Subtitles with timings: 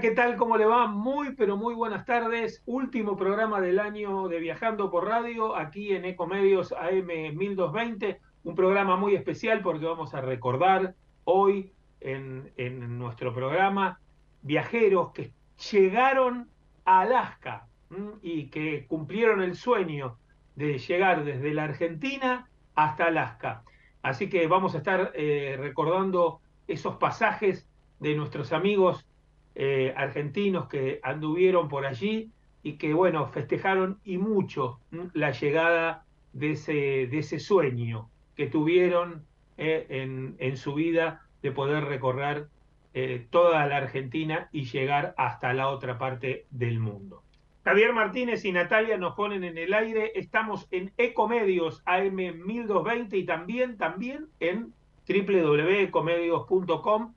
[0.00, 0.36] ¿qué tal?
[0.38, 0.86] ¿Cómo le va?
[0.86, 2.62] Muy, pero muy buenas tardes.
[2.64, 8.18] Último programa del año de Viajando por Radio, aquí en Ecomedios AM 1220.
[8.44, 10.94] Un programa muy especial porque vamos a recordar
[11.24, 14.00] hoy en, en nuestro programa
[14.40, 15.34] viajeros que
[15.70, 16.48] llegaron
[16.86, 17.66] a Alaska
[18.22, 20.16] y que cumplieron el sueño
[20.54, 23.64] de llegar desde la Argentina hasta Alaska.
[24.00, 29.06] Así que vamos a estar eh, recordando esos pasajes de nuestros amigos
[29.54, 32.30] eh, argentinos que anduvieron por allí
[32.62, 34.80] y que, bueno, festejaron y mucho
[35.12, 39.24] la llegada de ese, de ese sueño que tuvieron
[39.58, 42.48] eh, en, en, su vida de poder recorrer
[43.30, 47.22] toda la Argentina y llegar hasta la otra parte del mundo.
[47.64, 50.12] Javier Martínez y Natalia nos ponen en el aire.
[50.14, 54.72] Estamos en Ecomedios AM 1220 y también, también en
[55.06, 57.12] www.ecomedios.com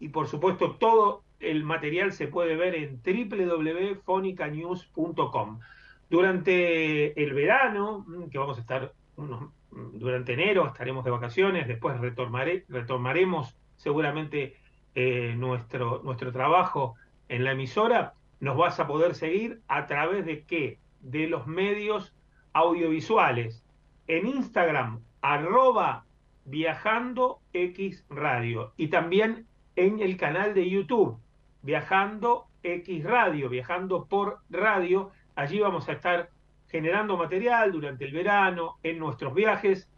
[0.00, 5.60] y por supuesto todo el material se puede ver en www.fonicanews.com.
[6.08, 11.98] Durante el verano, mm, que vamos a estar mm, durante enero, estaremos de vacaciones, después
[12.00, 14.56] retomaré, retomaremos seguramente
[14.94, 16.94] eh, nuestro, nuestro trabajo
[17.28, 20.80] en la emisora nos vas a poder seguir a través de qué?
[21.00, 22.12] De los medios
[22.52, 23.62] audiovisuales.
[24.08, 26.06] En Instagram, arroba
[26.44, 28.72] viajando X Radio.
[28.76, 29.46] Y también
[29.76, 31.20] en el canal de YouTube,
[31.62, 35.10] viajando X Radio, viajando por radio.
[35.34, 36.30] Allí vamos a estar
[36.68, 39.88] generando material durante el verano, en nuestros viajes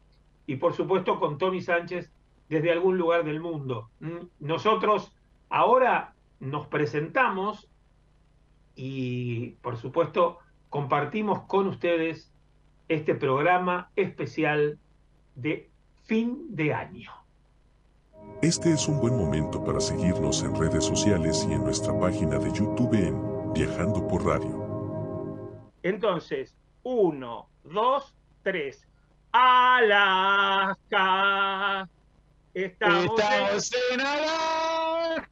[0.46, 2.12] y por supuesto con Tony Sánchez
[2.48, 3.90] desde algún lugar del mundo.
[4.00, 5.12] Mm, nosotros
[5.48, 7.68] ahora nos presentamos
[8.74, 10.38] y por supuesto
[10.68, 12.32] compartimos con ustedes
[12.88, 14.78] este programa especial
[15.36, 15.70] de
[16.04, 17.23] fin de año.
[18.42, 22.52] Este es un buen momento para seguirnos en redes sociales y en nuestra página de
[22.52, 24.64] YouTube en Viajando por Radio.
[25.82, 28.86] Entonces, uno, dos, tres.
[29.32, 30.78] Alaska.
[32.52, 33.20] Estamos,
[33.90, 34.00] en...
[34.00, 35.26] Alaska.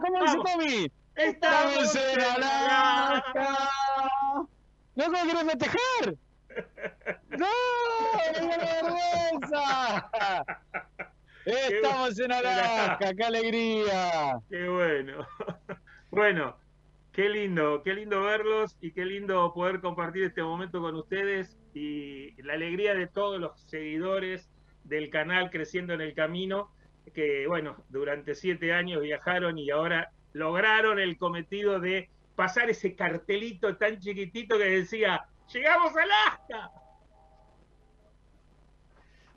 [0.00, 0.90] ¿Cómo dice Tommy?
[1.16, 3.68] Estamos en Alaska.
[4.94, 6.14] ¿No cómo quieres festejar?
[7.30, 7.46] ¡No!
[8.34, 10.10] ¡Qué vergüenza!
[11.48, 14.38] Estamos en Alaska, qué alegría.
[14.50, 15.26] Qué bueno.
[16.10, 16.56] Bueno,
[17.12, 22.32] qué lindo, qué lindo verlos y qué lindo poder compartir este momento con ustedes y
[22.40, 24.48] la alegría de todos los seguidores
[24.84, 26.72] del canal Creciendo en el Camino,
[27.14, 33.76] que bueno, durante siete años viajaron y ahora lograron el cometido de pasar ese cartelito
[33.76, 36.77] tan chiquitito que decía, llegamos a Alaska.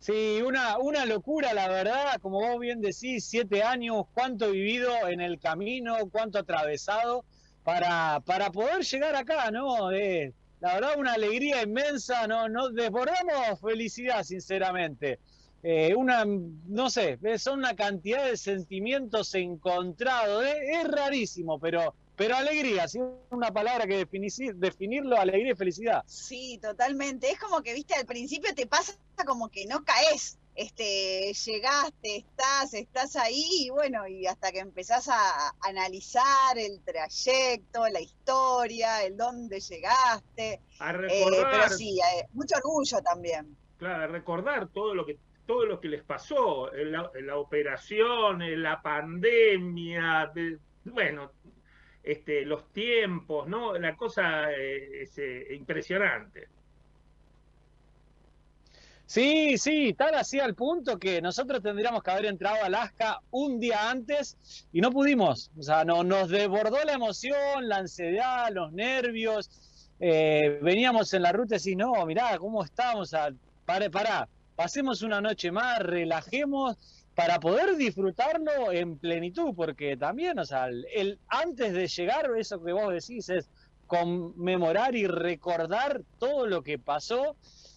[0.02, 4.92] Sí, una, una locura, la verdad, como vos bien decís, siete años, cuánto he vivido
[5.08, 7.24] en el camino, cuánto atravesado
[7.64, 9.92] para, para poder llegar acá, ¿no?
[9.92, 12.50] Eh, la verdad, una alegría inmensa, ¿no?
[12.50, 15.20] Nos desbordamos felicidad, sinceramente.
[15.62, 20.44] Eh, una, no sé, son una cantidad de sentimientos encontrados.
[20.46, 23.00] Es, rarísimo, pero, pero alegría, si
[23.30, 24.06] una palabra que
[24.56, 26.04] definirlo, alegría y felicidad.
[26.06, 27.32] Sí, totalmente.
[27.32, 28.94] Es como que, viste, al principio te pasa
[29.26, 30.38] como que no caes.
[30.54, 37.88] Este, llegaste, estás, estás ahí, y bueno, y hasta que empezás a analizar el trayecto,
[37.88, 40.60] la historia, el dónde llegaste.
[40.80, 41.34] A recordar.
[41.34, 43.56] Eh, pero sí, eh, mucho orgullo también.
[43.78, 45.18] Claro, recordar todo lo que
[45.48, 50.32] todo lo que les pasó, la, la operación, la pandemia,
[50.86, 51.32] bueno,
[52.04, 53.78] este, los tiempos, ¿no?
[53.78, 56.48] La cosa eh, es eh, impresionante.
[59.06, 63.60] Sí, sí, tal así al punto que nosotros tendríamos que haber entrado a Alaska un
[63.60, 64.38] día antes
[64.72, 65.52] y no pudimos.
[65.60, 69.50] O sea, no, nos desbordó la emoción, la ansiedad, los nervios.
[70.00, 73.14] Eh, veníamos en la ruta y decís, no, mirá, ¿cómo estamos?
[73.14, 73.18] O
[73.66, 76.78] para, pará, pasemos una noche más, relajemos
[77.22, 82.74] para poder disfrutarlo en plenitud, porque también, o sea, el, antes de llegar, eso que
[82.74, 83.48] vos decís es
[83.86, 87.36] conmemorar y recordar todo lo que pasó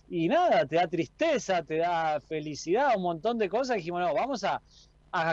[0.09, 3.77] y nada, te da tristeza, te da felicidad, un montón de cosas.
[3.77, 4.63] Dijimos, no, vamos a,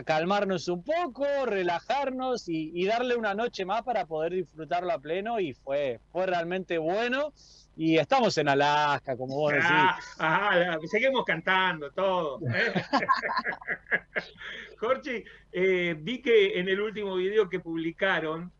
[0.04, 5.40] calmarnos un poco, relajarnos y, y, darle una noche más para poder disfrutarlo a pleno
[5.40, 7.32] y fue, fue realmente bueno
[7.78, 9.70] y estamos en Alaska, como vos decís.
[10.20, 12.40] Ah, seguimos cantando todo.
[14.78, 18.52] Jorge, eh, vi que en el último video que publicaron,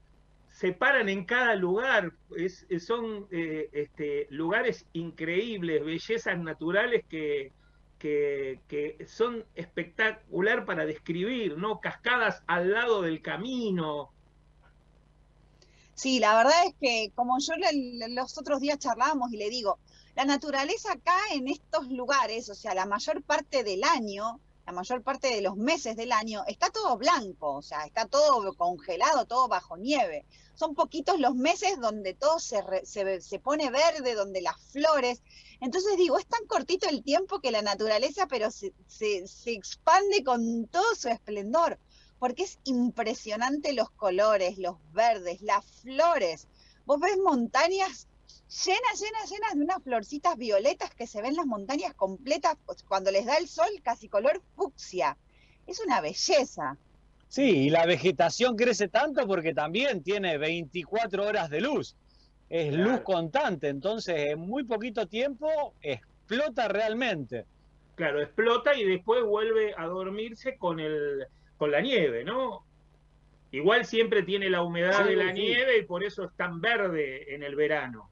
[0.50, 7.52] se paran en cada lugar, es, son eh, este, lugares increíbles, bellezas naturales que,
[7.98, 11.82] que, que, son espectacular para describir, ¿no?
[11.82, 14.12] Cascadas al lado del camino.
[16.02, 17.54] Sí, la verdad es que como yo
[18.10, 19.78] los otros días charlábamos y le digo,
[20.16, 25.04] la naturaleza acá en estos lugares, o sea, la mayor parte del año, la mayor
[25.04, 29.48] parte de los meses del año, está todo blanco, o sea, está todo congelado, todo
[29.48, 30.26] bajo nieve.
[30.56, 35.22] Son poquitos los meses donde todo se, se, pone verde, donde las flores.
[35.60, 40.66] Entonces digo, es tan cortito el tiempo que la naturaleza, pero se, se expande con
[40.66, 41.78] todo su esplendor,
[42.22, 46.48] porque es impresionante los colores, los verdes, las flores.
[46.86, 48.08] Vos ves montañas
[48.48, 53.10] llenas, llenas, llenas de unas florcitas violetas que se ven las montañas completas pues, cuando
[53.10, 55.18] les da el sol, casi color fucsia.
[55.66, 56.78] Es una belleza.
[57.28, 61.96] Sí, y la vegetación crece tanto porque también tiene 24 horas de luz.
[62.50, 67.48] Es luz constante, entonces en muy poquito tiempo explota realmente.
[67.96, 71.26] Claro, explota y después vuelve a dormirse con, el,
[71.62, 72.66] con la nieve, ¿no?
[73.52, 77.44] Igual siempre tiene la humedad de la nieve y por eso es tan verde en
[77.44, 78.10] el verano.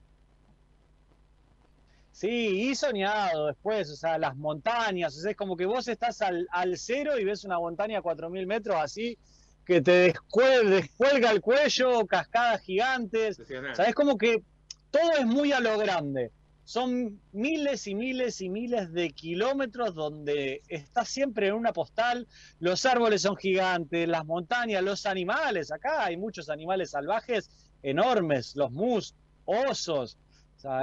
[2.12, 6.22] Sí, y soñado después, o sea, las montañas, o sea, es como que vos estás
[6.22, 9.18] al, cero y ves una montaña a 4.000 metros así,
[9.66, 14.44] que te descuelga, el cuello, cascadas gigantes, o sea, es como que
[14.92, 16.30] todo es muy a lo grande.
[16.70, 22.28] Son miles y miles y miles de kilómetros donde estás siempre en una postal,
[22.60, 27.50] los árboles son gigantes, las montañas, los animales, acá hay muchos animales salvajes
[27.82, 30.16] enormes, los mus, osos,
[30.64, 30.80] o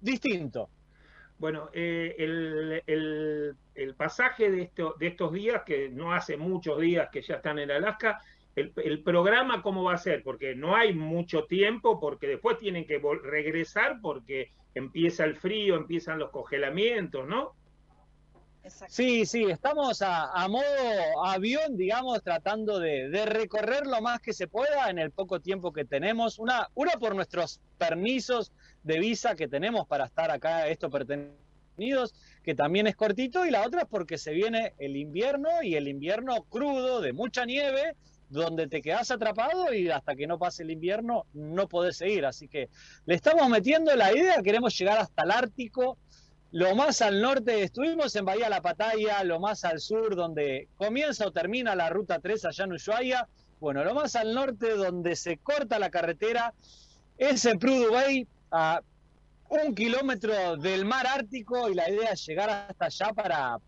[0.00, 0.68] distinto.
[1.38, 2.16] Bueno, eh,
[2.88, 7.60] el, pasaje de, esto, de estos días, que no hace muchos días que ya están
[7.60, 8.20] en Alaska,
[8.60, 13.00] el, programa cómo va a ser, porque no hay mucho tiempo, porque después tienen que
[13.22, 17.54] regresar porque empieza el frío, empiezan los congelamientos, ¿no?
[18.88, 24.46] Sí, sí, estamos a, modo avión, digamos, tratando de, de, recorrer lo más que se
[24.46, 26.38] pueda en el poco tiempo que tenemos.
[26.38, 28.52] Una, una por nuestros permisos
[28.82, 33.66] de visa que tenemos para estar acá, esto pertenecidos, que también es cortito, y la
[33.66, 37.94] otra es porque se viene el invierno y el invierno crudo, de mucha nieve,
[38.28, 42.26] donde te quedas atrapado y hasta que no pase el invierno no podés seguir.
[42.26, 42.68] Así que
[43.06, 45.98] le estamos metiendo la idea, queremos llegar hasta el Ártico,
[46.50, 51.26] lo más al norte, estuvimos en Bahía La Pataya, lo más al sur, donde comienza
[51.26, 53.28] o termina la ruta 3 allá en Ushuaia.
[53.60, 56.54] Bueno, lo más al norte, donde se corta la carretera,
[57.18, 58.80] es en Prudhoe Bay, a
[59.50, 63.58] un kilómetro del mar Ártico, y la idea es llegar hasta allá para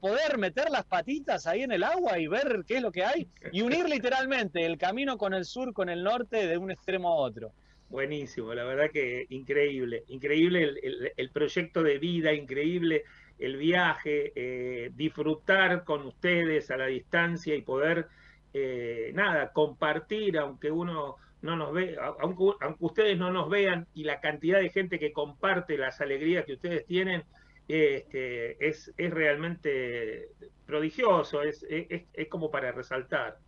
[0.00, 3.28] poder meter las patitas ahí en el agua y ver qué es lo que hay,
[3.52, 7.14] y unir literalmente el camino con el sur, con el norte, de un extremo a
[7.14, 7.52] otro.
[7.88, 10.74] Buenísimo, la verdad que increíble, increíble
[11.16, 13.02] el, proyecto de vida, increíble
[13.38, 18.06] el viaje, eh, disfrutar con ustedes a la distancia y poder,
[18.54, 24.04] eh, nada, compartir, aunque uno no nos ve, aunque, aunque, ustedes no nos vean y
[24.04, 27.24] la cantidad de gente que comparte las alegrías que ustedes tienen,
[27.72, 30.30] este, es, es realmente
[30.66, 33.38] prodigioso, es, es, es como para resaltar.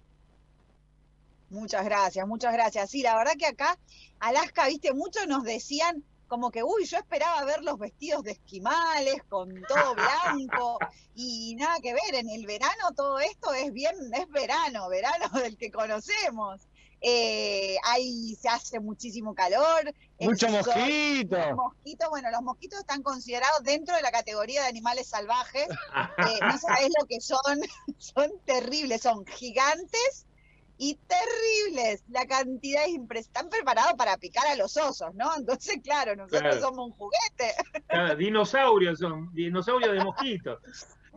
[1.51, 2.91] Muchas gracias, muchas gracias.
[2.91, 3.79] Sí, la verdad que acá,
[4.21, 6.03] Alaska, viste, muchos nos decían
[6.33, 10.79] como que, uy, yo esperaba ver los vestidos de esquimales con todo blanco
[11.15, 15.59] y nada que ver, en el verano todo esto es bien, es verano, verano del
[15.59, 16.63] que conocemos.
[17.05, 19.93] Eh, ahí se hace muchísimo calor.
[20.21, 21.37] Mucho mosquito.
[21.37, 25.67] Los mosquitos, bueno, los mosquitos están considerados dentro de la categoría de animales salvajes.
[26.23, 27.41] Eh, no sabés lo que son,
[27.99, 30.27] son terribles, son gigantes
[30.79, 32.05] y terribles.
[32.09, 33.39] La cantidad es impresionante.
[33.39, 35.35] Están preparados para picar a los osos, ¿no?
[35.37, 38.17] Entonces, claro, nosotros somos un juguete.
[38.17, 40.61] dinosaurios son, dinosaurios de mosquitos.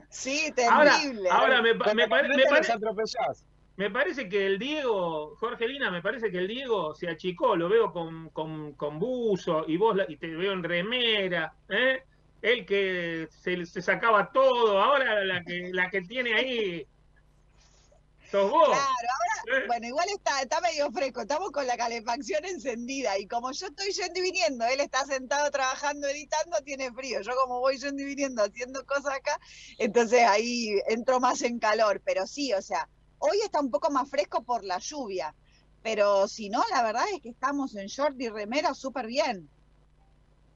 [0.10, 1.30] Sí, terrible.
[1.30, 2.74] Ahora, me, me, parece.
[3.78, 7.92] Me parece que el Diego, Jorgelina, me parece que el Diego se achicó, lo veo
[7.92, 12.04] con, con, con buzo y vos y te veo en remera, ¿eh?
[12.42, 16.88] Él que se, se, sacaba todo, ahora la que, la que tiene ahí
[18.44, 19.68] Claro, ahora, eh.
[19.68, 23.92] bueno, igual está, está medio fresco, estamos con la calefacción encendida y como yo estoy
[23.92, 27.22] yendo y viniendo, él está sentado trabajando, editando, tiene frío.
[27.22, 29.40] Yo como voy yendo y viniendo haciendo cosas acá,
[29.78, 32.90] entonces ahí entro más en calor, pero sí, o sea,
[33.26, 35.34] hoy está un poco más fresco por la lluvia,
[35.84, 39.50] pero si no, la verdad es que estamos en short y remera súper bien.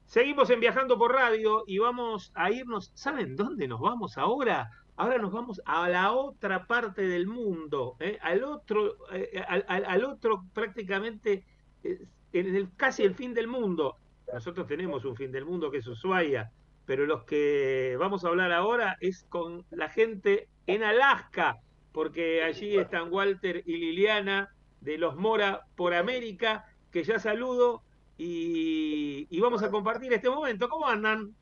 [0.05, 4.71] Seguimos en Viajando por Radio y vamos a irnos, ¿saben dónde nos vamos ahora?
[4.95, 8.17] Ahora nos vamos a la otra parte del mundo, ¿eh?
[8.21, 11.45] al otro, eh, al, otro prácticamente,
[11.83, 13.97] eh, casi el fin del mundo.
[14.33, 16.51] Nosotros tenemos un fin del mundo que es Ushuaia,
[16.85, 21.59] pero los que vamos a hablar ahora es con la gente en Alaska,
[21.91, 27.83] porque allí están Walter y Liliana de los Mora por América, que ya saludo
[28.17, 30.69] y, y vamos a compartir este momento.
[30.69, 31.35] ¿Cómo andan?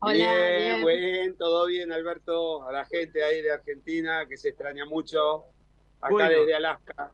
[0.00, 2.62] Hola, bien, bien, todo bien, Alberto.
[2.62, 5.46] A la gente ahí de Argentina que se extraña mucho,
[6.00, 7.10] acá desde Alaska.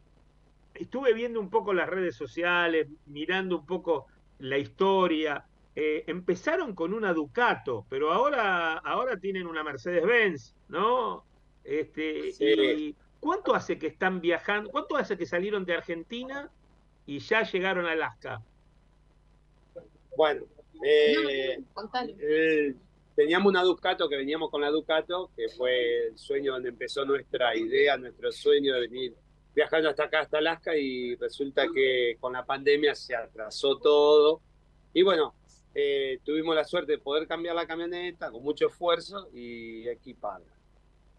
[0.74, 4.06] Estuve viendo un poco las redes sociales, mirando un poco
[4.38, 5.46] la historia.
[5.74, 11.24] Eh, empezaron con una Ducato, pero ahora, ahora tienen una Mercedes-Benz, ¿no?
[11.64, 14.70] Este, ¿Cuánto hace que están viajando?
[14.70, 16.50] ¿Cuánto hace que salieron de Argentina
[17.06, 18.42] y ya llegaron a Alaska?
[20.14, 20.44] Bueno,
[20.84, 21.58] eh,
[22.20, 22.74] eh,
[23.16, 27.56] teníamos una Ducato que veníamos con la Ducato, que fue el sueño donde empezó nuestra
[27.56, 29.14] idea, nuestro sueño de venir
[29.54, 34.42] viajando hasta acá, hasta Alaska, y resulta que con la pandemia se atrasó todo.
[34.92, 35.34] Y bueno,
[35.74, 40.54] eh, tuvimos la suerte de poder cambiar la camioneta con mucho esfuerzo y equiparla.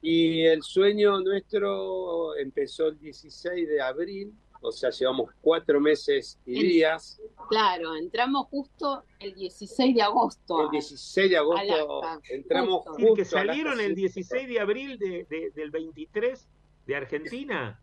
[0.08, 6.64] Y el sueño nuestro empezó el 16 de abril o sea, llevamos cuatro meses y
[6.64, 7.22] días.
[7.50, 10.64] Claro, entramos justo el 16 de agosto.
[10.64, 13.14] El 16 de agosto entramos justo.
[13.14, 16.48] que salieron el 16 de abril de, del 23
[16.88, 17.80] de Argentina.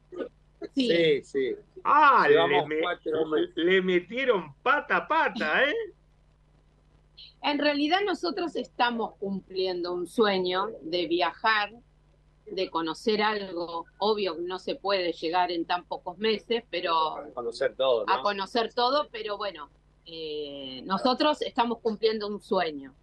[0.75, 1.55] Sí, sí.
[1.85, 5.75] Ah, le, le, metieron pata a pata, ¿eh?
[7.43, 11.73] En realidad nosotros estamos cumpliendo un sueño de viajar
[12.55, 17.75] de conocer algo, obvio no se puede llegar en tan pocos meses, pero a conocer
[17.77, 19.71] todo, a conocer todo, pero bueno,
[20.05, 22.95] eh, nosotros estamos cumpliendo un sueño.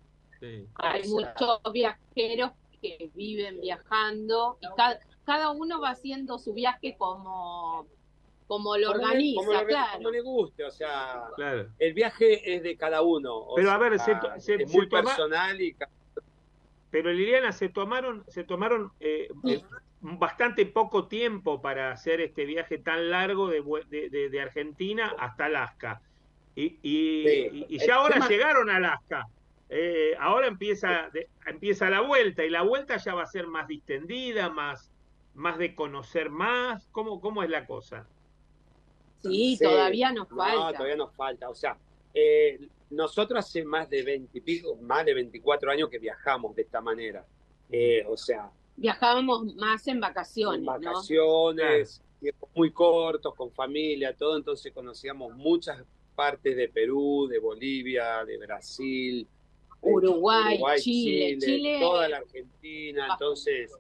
[0.76, 2.52] Hay muchos viajeros
[2.82, 4.68] que viven viajando y
[5.26, 7.88] cada, uno va haciendo su viaje como
[8.48, 9.98] como lo organiza, claro.
[9.98, 11.26] Como le guste, o sea,
[11.78, 13.46] el viaje es de cada uno.
[13.56, 15.76] Pero a ver, es muy personal y
[16.92, 19.64] pero Liliana, se tomaron, se tomaron eh, eh,
[20.02, 23.62] bastante poco tiempo para hacer este viaje tan largo de,
[24.10, 26.02] de, Argentina hasta Alaska.
[26.56, 29.28] Y, y, ya ahora llegaron a Alaska.
[29.70, 31.10] Eh, ahora empieza,
[31.46, 34.92] empieza la vuelta y la vuelta ya va a ser más distendida, más,
[35.36, 36.88] más de conocer más.
[36.92, 38.08] ¿Cómo, cómo es la cosa?
[39.22, 40.56] Sí, todavía nos falta.
[40.56, 41.50] No, todavía nos falta.
[41.50, 41.78] O sea,
[42.14, 46.82] eh, nosotros hace más de 20 pico, más de 24 años que viajamos de esta
[46.82, 47.26] manera.
[47.70, 48.50] Eh, o sea.
[48.76, 50.60] Viajábamos más en vacaciones.
[50.60, 54.38] En vacaciones, tiempos muy cortos, con familia, todo.
[54.38, 55.84] Entonces conocíamos muchas
[56.16, 59.28] partes de Perú, de Bolivia, de Brasil,
[59.82, 63.08] Uruguay, Chile, Chile, toda la Argentina.
[63.12, 63.72] Entonces,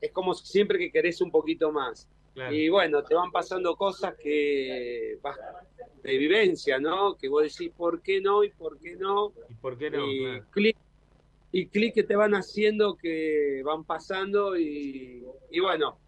[0.00, 2.08] es como siempre que querés un poquito más.
[2.50, 5.36] Y bueno, te van pasando cosas que vas
[6.02, 7.16] de vivencia, ¿no?
[7.16, 8.44] Que vos decís, ¿por qué no?
[8.44, 9.32] ¿Y por qué no?
[9.48, 10.06] ¿Y por qué no?
[10.06, 10.76] Y clic
[11.52, 15.24] y clic que te van haciendo que van pasando y,
[15.60, 15.98] bueno,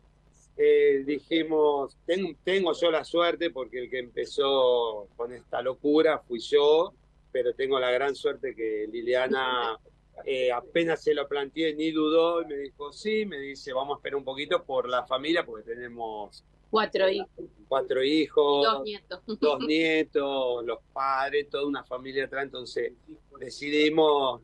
[0.57, 1.97] eh, dijimos,
[2.45, 6.93] tengo yo la suerte porque el que empezó con esta locura fui yo,
[7.33, 9.79] pero tengo la gran suerte que Liliana
[10.25, 13.99] eh, apenas se lo planteé ni dudó y me dijo sí, me dice vamos a
[13.99, 17.29] esperar un poquito por la familia porque tenemos cuatro hijos,
[17.69, 22.95] cuatro hijos, dos nietos, dos nietos, los padres, toda una familia atrás, entonces
[23.39, 24.41] decidimos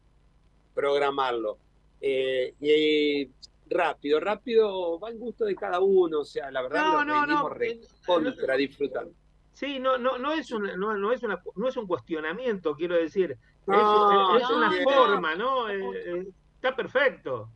[0.74, 1.58] programarlo.
[2.02, 3.30] Eh, y
[3.70, 7.50] rápido, rápido va el gusto de cada uno, o sea, la verdad no, lo no,
[8.04, 9.10] contra disfrutando.
[9.54, 12.94] Sí, no, no, no es un, no, no es una, no es un cuestionamiento, quiero
[12.94, 13.32] decir.
[13.32, 15.68] es, una forma, ¿no?
[15.70, 17.48] Eh, eh, está perfecto.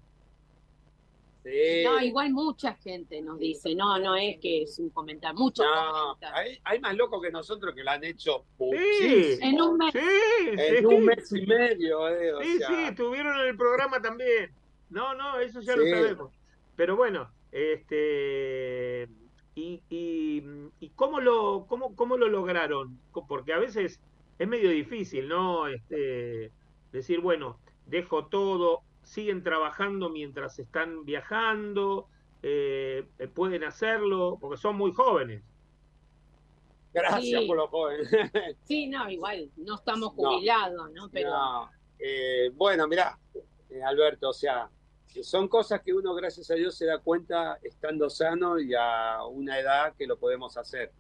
[1.44, 6.16] No, igual mucha gente nos dice, no, no es que es un comentario, muchos no,
[6.34, 9.92] hay, hay, más locos que nosotros que lo han hecho sí, en un mes.
[9.92, 12.08] Sí, en un mes y medio.
[12.08, 14.52] Eh, sí, sí, estuvieron en el programa también.
[14.90, 16.32] No, no, eso ya lo sabemos.
[16.76, 19.08] Pero bueno, este
[19.54, 20.42] y, y,
[20.80, 24.00] y cómo lo cómo, cómo lo lograron, porque a veces
[24.38, 25.66] es medio difícil, ¿no?
[25.66, 26.52] Este
[26.92, 32.08] decir, bueno, dejo todo, siguen trabajando mientras están viajando,
[32.42, 35.42] eh, eh, pueden hacerlo, porque son muy jóvenes.
[36.92, 38.08] Gracias por los jóvenes.
[38.64, 41.08] sí, no, igual, no estamos jubilados, ¿no?
[41.10, 41.70] Pero...
[42.04, 43.16] Eh, bueno, mira,
[43.84, 44.68] Alberto, o sea,
[45.22, 49.58] son cosas que uno, gracias a Dios, se da cuenta estando sano y a una
[49.58, 50.90] edad que lo podemos hacer.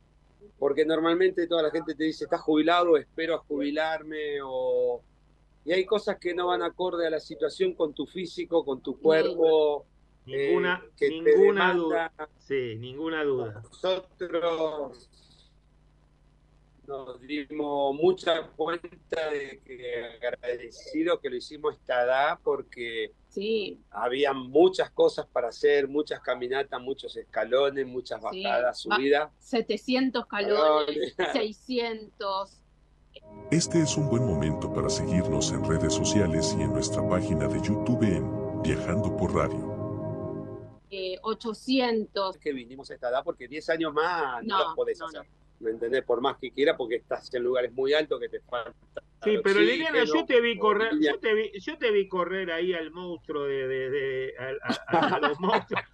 [0.58, 2.96] Porque normalmente toda la gente te dice, ¿estás jubilado?
[2.96, 5.02] Espero jubilarme o
[5.64, 8.98] y hay cosas que no van acorde a la situación con tu físico, con tu
[8.98, 9.86] cuerpo.
[10.24, 12.12] Ninguna, eh, ninguna duda.
[12.38, 13.62] Sí, ninguna duda.
[13.62, 15.08] Nosotros,
[16.86, 23.80] nos dimos mucha cuenta de que agradecido que lo hicimos esta edad porque sí.
[23.90, 29.30] había muchas cosas para hacer, muchas caminatas, muchos escalones, muchas bajadas, subidas.
[29.38, 32.61] 700 escalones, 600.
[33.50, 37.60] Este es un buen momento para seguirnos en redes sociales y en nuestra página de
[37.60, 39.72] YouTube en Viajando por Radio.
[41.22, 42.36] 800.
[42.36, 45.26] Eh, que vinimos a esta edad porque 10 años más no, no podés hacer.
[45.60, 46.02] ¿Me entendés?
[46.02, 48.74] Por más que quiera, porque estás en lugares muy altos que te falta.
[49.22, 52.74] Sí, pero Liliana, yo te vi correr, yo te vi, yo te vi correr ahí
[52.74, 54.34] al monstruo de, de, de
[54.88, 55.84] a, los monstruos.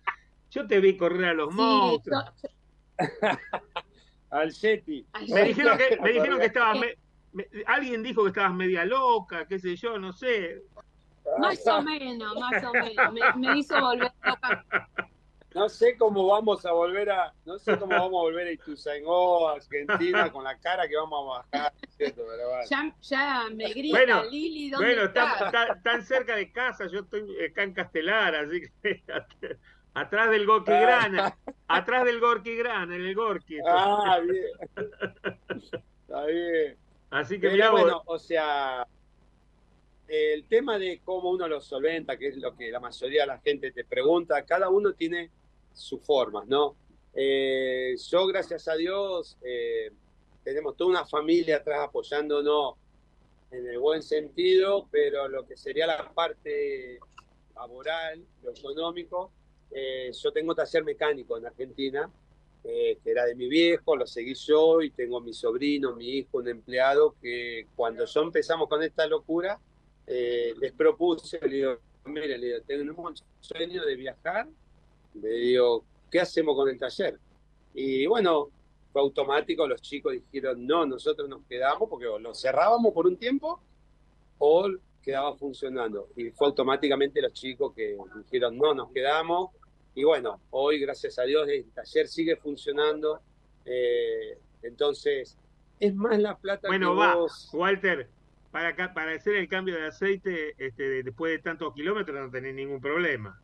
[0.50, 2.24] Yo te vi correr a los monstruos.
[4.30, 5.06] al Yeti.
[5.28, 6.78] Me dijeron que, me dijeron que estabas,
[7.66, 10.62] alguien dijo que estabas media loca, qué sé yo, no sé.
[11.38, 13.12] Más o menos, más o menos.
[13.12, 14.64] Me, me hizo volver loca
[15.54, 19.48] no sé cómo vamos a volver a, no sé cómo vamos a volver a Ituzaingó,
[19.48, 22.22] Argentina, con la cara que vamos a bajar, ¿cierto?
[22.68, 25.80] ya, ya, me grita bueno, Lili, ¿dónde Bueno, está?
[25.82, 29.02] tan, cerca de casa, yo estoy acá en Castelar, así que
[29.94, 30.80] atrás del Gorky ah.
[30.80, 33.58] Grana, atrás del Gorky Grana, en el Gorky.
[33.66, 34.44] Ah, bien.
[36.06, 36.76] Está bien.
[37.10, 38.86] Así que mira, bueno, o sea,
[40.06, 43.38] el tema de cómo uno lo solventa, que es lo que la mayoría de la
[43.38, 45.30] gente te pregunta, cada uno tiene
[45.72, 46.76] sus formas, ¿no?
[47.14, 49.90] Eh, yo, gracias a Dios, eh,
[50.44, 52.74] tenemos toda una familia atrás apoyándonos
[53.50, 56.98] en el buen sentido, pero lo que sería la parte
[57.54, 59.32] laboral, lo económico,
[59.70, 62.10] eh, yo tengo taller mecánico en Argentina,
[63.02, 66.48] que era de mi viejo, lo seguí yo y tengo mi sobrino, mi hijo, un
[66.48, 69.58] empleado que cuando yo empezamos con esta locura,
[70.06, 74.48] eh, les propuse, le digo, mire, le digo, tenemos un sueño de viajar,
[75.14, 77.18] le digo, ¿qué hacemos con el taller?
[77.74, 78.50] Y bueno,
[78.92, 83.60] fue automático, los chicos dijeron, no, nosotros nos quedamos porque lo cerrábamos por un tiempo
[84.38, 84.68] o
[85.02, 86.08] quedaba funcionando.
[86.16, 89.50] Y fue automáticamente los chicos que dijeron, no, nos quedamos.
[89.98, 93.20] Y bueno, hoy, gracias a Dios, el taller sigue funcionando.
[93.64, 95.36] Eh, entonces,
[95.80, 97.16] es más la plata bueno, que va,
[97.52, 98.08] Walter,
[98.52, 102.80] para, para hacer el cambio de aceite este, después de tantos kilómetros no tenés ningún
[102.80, 103.42] problema.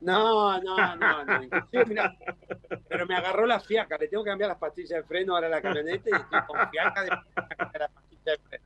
[0.00, 1.40] No, no, no, no.
[2.88, 5.50] pero me agarró la fiaca, le tengo que cambiar las pastillas de freno ahora a
[5.50, 8.64] la camioneta y estoy con fiaca de las pastillas de freno.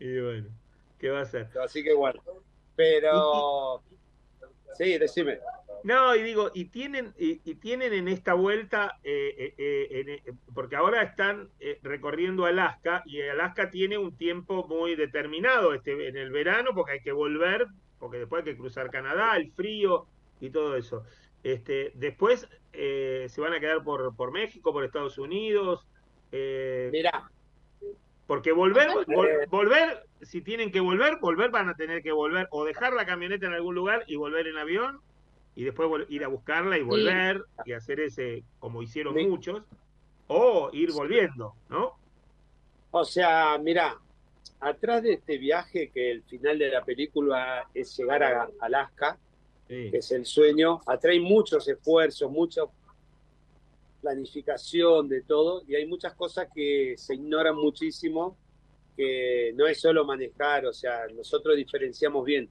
[0.00, 0.48] Y bueno,
[0.98, 1.48] ¿qué va a hacer?
[1.64, 2.20] Así que bueno.
[2.74, 3.80] Pero
[4.76, 5.38] sí, decime.
[5.84, 11.02] No, y digo, y tienen, y, tienen en esta vuelta, eh, eh, eh, porque ahora
[11.02, 11.50] están
[11.82, 17.00] recorriendo Alaska y Alaska tiene un tiempo muy determinado este, en el verano porque hay
[17.00, 17.66] que volver,
[17.98, 20.06] porque después hay que cruzar Canadá, el frío
[20.40, 21.04] y todo eso.
[21.42, 25.86] Este, después se van a quedar por, por México, por Estados Unidos.
[26.32, 27.30] Mira.
[28.26, 28.88] Porque volver,
[29.50, 33.46] volver, si tienen que volver, volver van a tener que volver o dejar la camioneta
[33.46, 35.00] en algún lugar y volver en avión
[35.56, 39.62] y después ir a buscarla y volver y hacer ese, como hicieron muchos,
[40.26, 41.92] o ir volviendo, ¿no?
[42.90, 43.96] O sea, mira,
[44.60, 49.18] atrás de este viaje, que el final de la película es llegar a Alaska,
[49.68, 52.62] que es el sueño, atrae muchos esfuerzos, mucha
[54.00, 58.36] planificación de todo, y hay muchas cosas que se ignoran muchísimo,
[58.96, 62.48] que no es solo manejar, o sea, nosotros diferenciamos bien,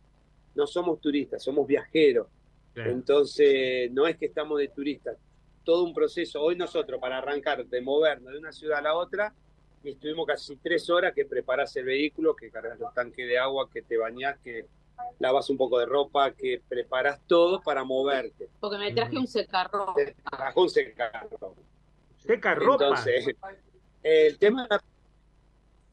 [0.55, 2.27] no somos turistas, somos viajeros
[2.75, 5.17] entonces, no es que estamos de turistas,
[5.63, 6.41] todo un proceso.
[6.41, 9.33] Hoy nosotros, para arrancar, de movernos de una ciudad a la otra,
[9.83, 13.81] estuvimos casi tres horas que preparas el vehículo, que cargas los tanques de agua, que
[13.83, 14.65] te bañas, que
[15.19, 18.49] lavas un poco de ropa, que preparas todo para moverte.
[18.59, 19.93] Porque me traje un secarropa.
[19.95, 20.15] Te
[20.55, 21.47] un secarropa.
[22.17, 22.85] Secarropa.
[22.85, 23.35] Entonces,
[24.01, 24.67] el tema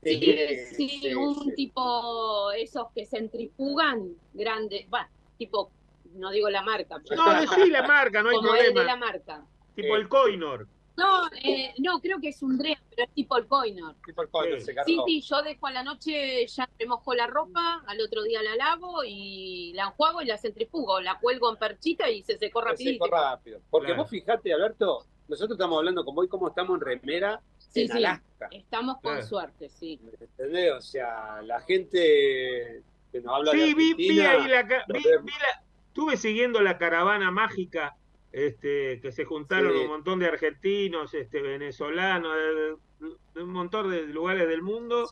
[0.03, 5.71] Sí, sí, un tipo, esos que centrifugan, grande, bueno, tipo
[6.15, 7.01] no digo la marca.
[7.09, 8.69] Pero no, sí la marca, no hay problema.
[8.69, 9.45] Es de la marca.
[9.75, 10.67] Tipo el Coinor.
[10.97, 13.95] No, eh, no, creo que es un Dream, pero es tipo el Coinor.
[14.05, 17.27] Tipo el Coinor, se Sí, sí, yo dejo a la noche, ya me mojo la
[17.27, 21.57] ropa, al otro día la lavo y la enjuago y la centrifugo, la cuelgo en
[21.57, 22.91] perchita y se secó rápido.
[22.91, 23.61] Se secó rápido.
[23.71, 27.89] Porque vos fijate, Alberto, nosotros estamos hablando como hoy como estamos en remera sí, en
[27.89, 28.49] sí, Alaska.
[28.51, 30.01] Estamos con suerte, sí.
[30.21, 30.73] ¿Entendés?
[30.73, 34.99] O sea, la gente que nos habla sí, de Argentina, vi, vi ahí la, vi,
[34.99, 37.97] vi la, estuve siguiendo la caravana mágica,
[38.33, 44.49] este, que se juntaron un montón de argentinos, este, venezolanos, de, un montón de lugares
[44.49, 45.09] del mundo,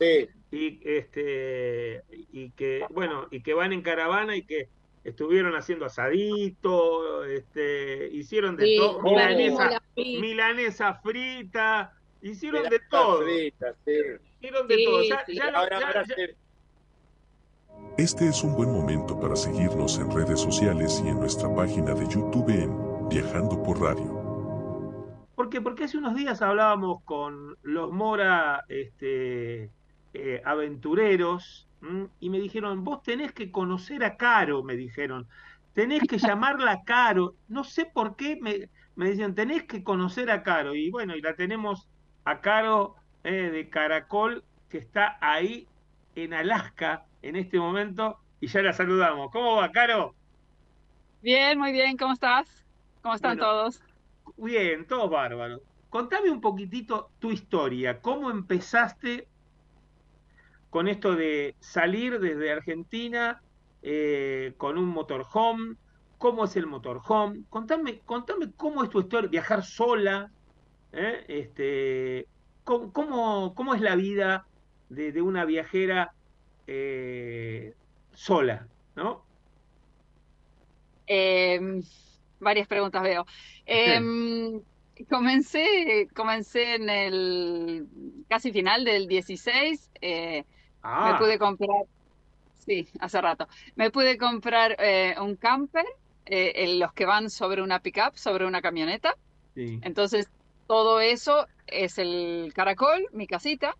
[0.51, 4.69] y este, y que, bueno, y que van en caravana y que
[5.03, 13.23] estuvieron haciendo asadito, este, hicieron de todo, milanesa, milanesa frita, Hicieron de todo.
[13.29, 15.01] Hicieron de todo.
[17.97, 22.07] Este es un buen momento para seguirnos en redes sociales y en nuestra página de
[22.07, 24.19] YouTube en Viajando por Radio.
[25.35, 25.61] ¿Por qué?
[25.61, 29.69] Porque hace unos días hablábamos con los Mora este,
[30.13, 31.67] eh, aventureros
[32.19, 35.27] y me dijeron, vos tenés que conocer a Caro, me dijeron,
[35.73, 37.35] tenés que llamarla a Caro.
[37.47, 40.75] No sé por qué me, me decían, tenés que conocer a Caro.
[40.75, 41.87] Y bueno, y la tenemos
[42.25, 45.69] a Caro eh, de Caracol, que está ahí
[46.15, 49.31] en Alaska en este momento, y ya la saludamos.
[49.31, 50.17] ¿Cómo va, Caro?
[51.21, 52.65] Bien, muy bien, ¿cómo estás?
[53.01, 53.81] ¿Cómo están todos?
[54.37, 55.61] Bien, todos bárbaros.
[55.89, 59.28] Contame un poquitito tu historia, cómo empezaste
[60.69, 63.41] con esto de salir desde Argentina
[63.81, 65.75] eh, con un motorhome,
[66.17, 70.31] cómo es el motorhome, contame, contame cómo es tu historia, viajar sola,
[70.91, 71.23] ¿eh?
[71.27, 72.27] este,
[72.63, 74.45] cómo, cómo, es la vida
[74.89, 76.13] de, una viajera
[76.67, 77.73] eh,
[78.13, 79.23] sola, ¿no?
[81.07, 81.81] Em,
[82.39, 83.25] varias preguntas veo.
[83.65, 84.61] Em,
[85.09, 87.87] comencé, comencé en el
[88.27, 89.89] casi final del 16.
[90.01, 90.45] Me
[90.83, 91.17] ah.
[91.19, 91.83] pude comprar,
[92.65, 93.47] sí, hace rato.
[93.75, 94.77] Me pude comprar
[95.21, 95.85] un camper
[96.31, 99.15] eh, los que van sobre una pickup, sobre una camioneta.
[99.55, 100.29] Entonces,
[100.67, 103.75] todo eso es el caracol, mi casita.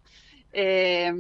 [0.52, 1.14] Eh,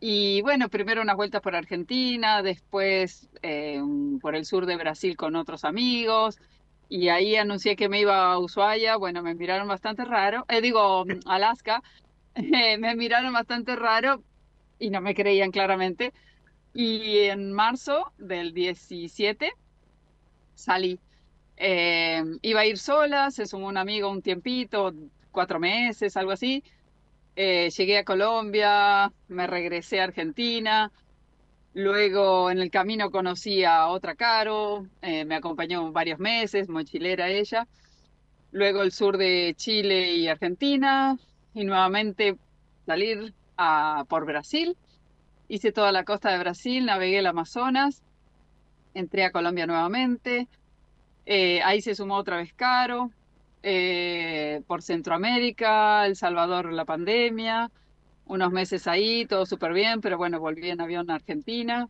[0.00, 3.80] y bueno, primero unas vueltas por Argentina, después eh,
[4.20, 6.38] por el sur de Brasil con otros amigos.
[6.88, 8.96] Y ahí anuncié que me iba a Ushuaia.
[8.96, 10.46] Bueno, me miraron bastante raro.
[10.62, 11.82] digo, Alaska.
[12.78, 14.22] me miraron bastante raro
[14.78, 16.12] y no me creían claramente.
[16.74, 19.52] Y en marzo del 17
[20.54, 20.98] salí.
[21.56, 24.92] Eh, iba a ir sola, se sumó un amigo un tiempito,
[25.30, 26.62] cuatro meses, algo así.
[27.36, 30.90] Eh, llegué a Colombia, me regresé a Argentina.
[31.74, 37.68] Luego en el camino conocí a otra Caro, eh, me acompañó varios meses, mochilera ella.
[38.52, 41.18] Luego el sur de Chile y Argentina
[41.52, 42.36] y nuevamente
[42.86, 44.76] salir a, por Brasil.
[45.48, 48.02] Hice toda la costa de Brasil, navegué el Amazonas
[48.96, 50.48] entré a Colombia nuevamente,
[51.26, 53.10] eh, ahí se sumó otra vez Caro,
[53.62, 57.70] eh, por Centroamérica, El Salvador la pandemia,
[58.26, 61.88] unos meses ahí, todo súper bien, pero bueno, volví en avión a Argentina.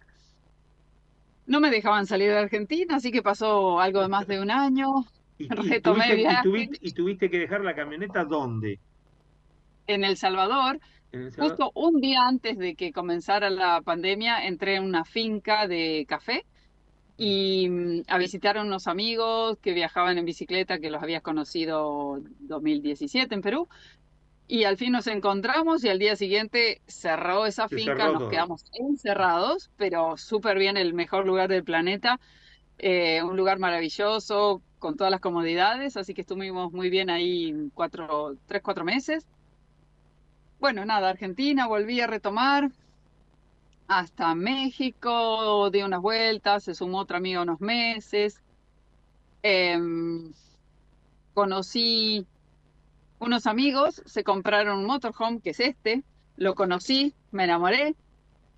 [1.47, 4.89] No me dejaban salir de Argentina, así que pasó algo de más de un año.
[5.39, 8.81] ¿Y, Retomé tuviste, y, tuviste, que dejar la camioneta dónde?
[9.87, 10.81] En El Salvador.
[11.13, 16.45] Justo un día antes de que comenzara la pandemia, entré en una finca de café
[17.17, 22.21] y mm, a visitar a unos amigos que viajaban en bicicleta, que los habías conocido
[22.41, 23.69] 2017 en Perú.
[24.49, 29.71] Y al fin nos encontramos y al día siguiente cerró esa finca, nos quedamos encerrados,
[29.77, 32.21] pero súper bien, el mejor lugar del planeta,
[32.79, 38.37] eh, un lugar maravilloso, con todas las comodidades, así que estuvimos muy bien ahí cuatro,
[38.47, 39.27] tres, cuatro meses.
[40.59, 42.71] Bueno, nada, Argentina, volví a retomar,
[43.89, 48.43] hasta México, di unas vueltas, se sumó otro amigo unos meses.
[49.43, 50.33] Em,
[51.35, 52.27] conocí
[53.19, 56.03] unos amigos, se compraron un motorhome, que es este,
[56.37, 57.95] lo conocí, me enamoré,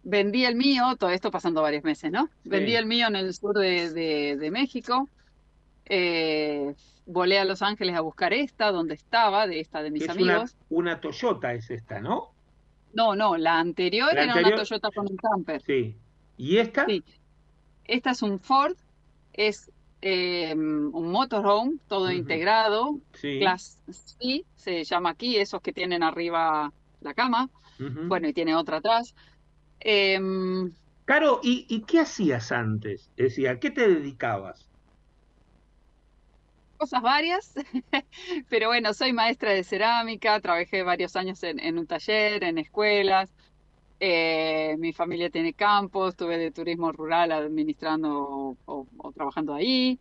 [0.03, 2.29] vendí el mío, todo esto pasando varios meses, ¿no?
[2.45, 5.09] Vendí el mío en el sur de, México,
[5.89, 6.75] eh,
[7.07, 10.57] volé a Los Ángeles a buscar esta, donde estaba, de esta de mis amigos.
[10.69, 12.31] Una, una Toyota es esta, ¿no?
[12.93, 15.63] No, no, la anterior era una Toyota con un camper.
[15.63, 15.97] Sí.
[16.37, 16.87] ¿Y esta?
[16.87, 17.03] Sí.
[17.85, 18.77] Esta es un Ford,
[19.33, 19.71] es
[20.03, 22.99] eh, un motorhome, todo integrado.
[23.15, 23.39] Sí.
[23.41, 27.49] Class C, se llama aquí, esos que tienen arriba la cama.
[27.79, 29.15] Bueno, y tiene otra atrás.
[29.81, 30.21] Eh,
[31.05, 33.09] Caro, ¿y, ¿y qué hacías antes?
[33.17, 34.68] Es decir, ¿a qué te dedicabas?
[36.79, 37.55] Cosas varias,
[38.49, 43.31] pero bueno, soy maestra de cerámica, trabajé varios años en, un taller, en escuelas,
[44.01, 49.99] eh, mi familia tiene campos, estuve de turismo rural administrando o, trabajando ahí.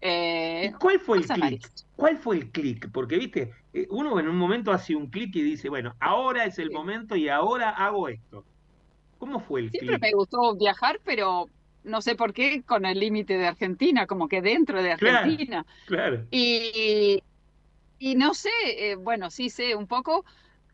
[0.00, 1.70] Eh, ¿Cuál fue el clic?
[1.96, 2.90] ¿Cuál fue el clic?
[2.92, 6.58] Porque, viste, eh, uno en un momento hace un clic y dice, bueno, ahora es
[6.58, 8.44] el momento y ahora hago esto.
[9.18, 9.82] ¿Cómo fue el clic?
[9.82, 11.48] Siempre me gustó viajar, pero
[11.84, 15.64] no sé por qué, con el límite de Argentina, como que dentro de Argentina.
[15.86, 16.24] Claro.
[16.30, 17.22] Y,
[17.98, 20.24] y no sé, eh, bueno, sí sé un poco.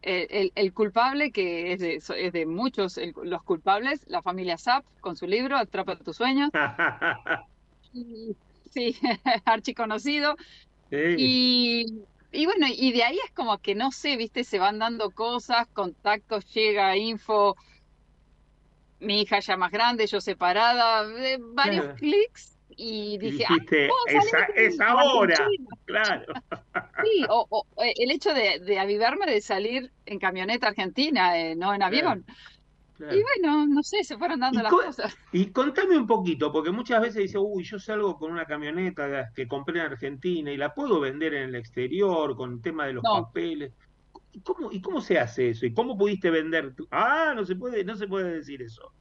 [0.03, 5.15] Eh, el, culpable, que es de, es de muchos los culpables, la familia Zapp, con
[5.15, 6.51] su libro Atrapa tus sueños.
[8.71, 8.97] sí,
[9.45, 10.37] archiconocido.
[10.91, 11.85] Y,
[12.33, 15.69] y bueno, y de ahí es como que no sé, viste, se van dando cosas,
[15.69, 17.57] contactos, llega info,
[19.01, 21.07] mi hija ya más grande, yo separada,
[21.55, 23.57] varios clics y dije, ah,
[24.55, 25.37] es ahora,
[25.85, 26.33] claro.
[27.05, 31.75] Sí, o, eh, el hecho de, de, avivarme de salir en camioneta argentina, eh, no
[31.75, 32.25] en avión.
[32.99, 35.17] Y bueno, no sé, se fueron dando las cosas.
[35.33, 39.49] Y contame un poquito, porque muchas veces dice, uy, yo salgo con una camioneta que
[39.49, 43.03] compré en Argentina y la puedo vender en el exterior con el tema de los
[43.03, 43.73] papeles.
[44.33, 45.67] ¿Y cómo, ¿Y cómo se hace eso?
[45.67, 46.73] ¿Y cómo pudiste vender?
[46.91, 48.93] Ah, no se puede, no se puede decir eso.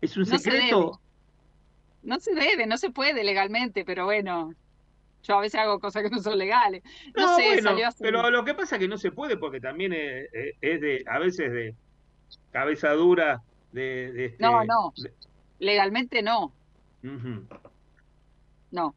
[0.00, 1.00] ¿Es un secreto?
[2.02, 4.54] no se debe, no se puede legalmente, pero bueno,
[5.22, 6.82] yo a veces hago cosas que no son legales.
[7.14, 8.02] No, sé, salió así.
[8.02, 10.30] Pero lo que pasa es que no se puede porque también es,
[10.80, 11.74] de, a veces de
[12.52, 14.26] cabeza dura, de...
[14.26, 14.94] este, no, no,
[15.58, 16.52] legalmente no.
[18.70, 18.94] No.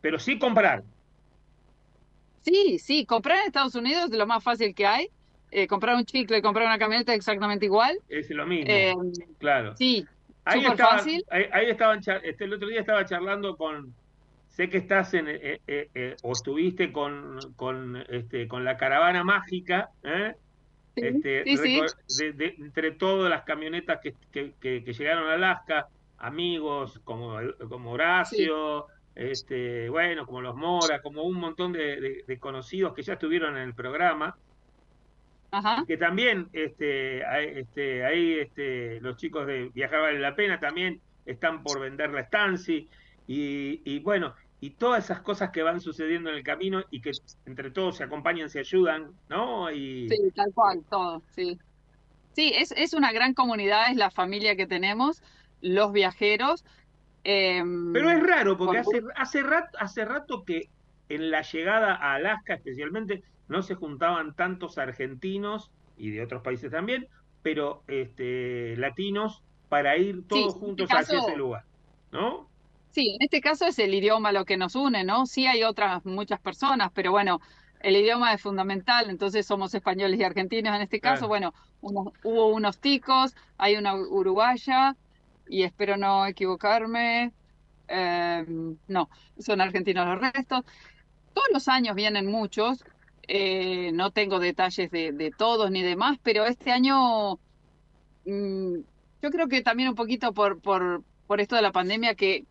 [0.00, 0.82] Pero sí comprar.
[2.40, 5.08] Sí, sí, comprar en Estados Unidos es lo más fácil que hay.
[5.50, 7.98] Eh, comprar un chicle y comprar una camioneta es exactamente igual.
[8.08, 8.70] Es lo mismo.
[8.70, 8.94] Eh,
[9.38, 9.76] claro.
[9.76, 10.06] Sí,
[10.44, 11.00] ahí estaban,
[11.30, 13.94] Ahí, estaban, este, el otro día estaba charlando con,
[14.48, 19.24] sé que estás en, eh, eh, eh, o estuviste con, con, este, con la caravana
[19.24, 19.90] mágica,
[20.94, 27.92] este, De, entre todas las camionetas que, que, que, llegaron a Alaska, amigos como, como
[27.92, 28.86] Horacio,
[29.20, 33.74] este, bueno, como los Mora, como un montón de, conocidos que ya estuvieron en el
[33.74, 34.36] programa.
[35.86, 37.22] Que también este,
[37.58, 42.20] este, ahí este, los chicos de Viajar Vale la Pena también están por vender la
[42.20, 42.82] estancia
[43.26, 47.10] y, y, bueno, y todas esas cosas que van sucediendo en el camino y que
[47.44, 49.70] entre todos se acompañan, se ayudan, ¿no?
[49.70, 50.08] Y...
[50.08, 51.58] Sí, tal cual, todo, sí.
[52.32, 55.22] Sí, es, es una gran comunidad, es la familia que tenemos,
[55.60, 56.64] los viajeros.
[57.24, 60.68] Em, Pero es raro, porque hace, hace, rato, hace rato que
[61.08, 66.70] en la llegada a Alaska especialmente no se juntaban tantos argentinos y de otros países
[66.70, 67.08] también,
[67.42, 71.64] pero este, latinos para ir todos este juntos hacia ese lugar,
[72.12, 72.48] ¿no?
[72.90, 75.26] Sí, en este caso es el idioma lo que nos une, ¿no?
[75.26, 77.40] Sí hay otras muchas personas, pero bueno,
[77.80, 81.28] el idioma es fundamental, entonces somos españoles y argentinos en este caso.
[81.28, 84.96] Bueno, hubo unos ticos, hay una uruguaya
[85.50, 87.32] y espero no equivocarme.
[87.88, 90.64] Em, no, son argentinos los restos.
[91.34, 92.84] Todos los años vienen muchos,
[93.26, 97.34] eh, no tengo detalles de, todos ni demás, pero este año
[98.24, 98.74] mm,
[99.22, 102.44] yo creo que también un poquito por, por, por esto de la pandemia que,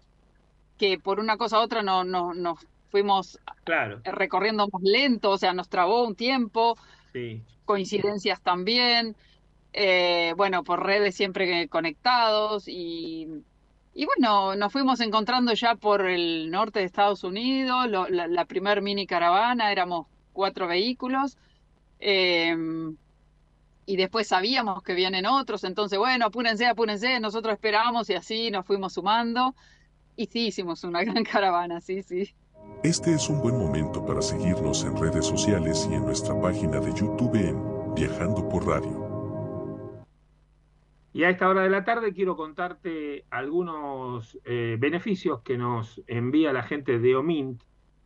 [0.77, 4.01] que por una cosa u otra no, no, nos fuimos claro.
[4.03, 6.77] recorriendo más lento, o sea, nos trabó un tiempo,
[7.65, 9.15] coincidencias también,
[9.73, 13.27] eh, bueno, por redes siempre conectados y,
[13.95, 19.05] bueno, nos fuimos encontrando ya por el norte de Estados Unidos, la, la primer mini
[19.05, 21.37] caravana, éramos cuatro vehículos.
[21.99, 22.95] Em,
[23.85, 28.65] y después sabíamos que vienen otros, entonces, bueno, apúrense, apúrense, nosotros esperamos y así nos
[28.65, 29.55] fuimos sumando.
[30.15, 32.33] Y sí, hicimos una gran caravana, sí, sí.
[32.83, 36.93] Este es un buen momento para seguirnos en redes sociales y en nuestra página de
[36.93, 39.08] YouTube en Viajando por Radio.
[41.19, 46.53] Y a esta hora de la tarde quiero contarte algunos eh, beneficios que nos envía
[46.53, 47.61] la gente de Omint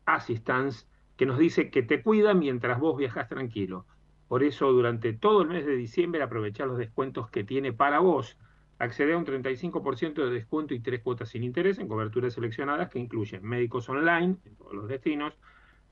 [0.08, 3.86] Assistance que nos dice que te cuida mientras vos viajas tranquilo.
[4.28, 8.36] Por eso durante todo el mes de diciembre aprovechar los descuentos que tiene para vos.
[8.80, 12.98] Accede a un 35% de descuento y tres cuotas sin interés en coberturas seleccionadas que
[12.98, 15.38] incluyen médicos online en todos los destinos,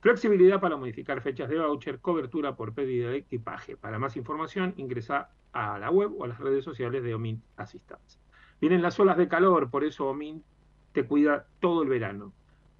[0.00, 3.76] flexibilidad para modificar fechas de voucher, cobertura por pérdida de equipaje.
[3.76, 8.18] Para más información ingresa a la web o a las redes sociales de Omint Assistance.
[8.60, 10.44] Vienen las olas de calor, por eso Omint
[10.92, 12.32] te cuida todo el verano.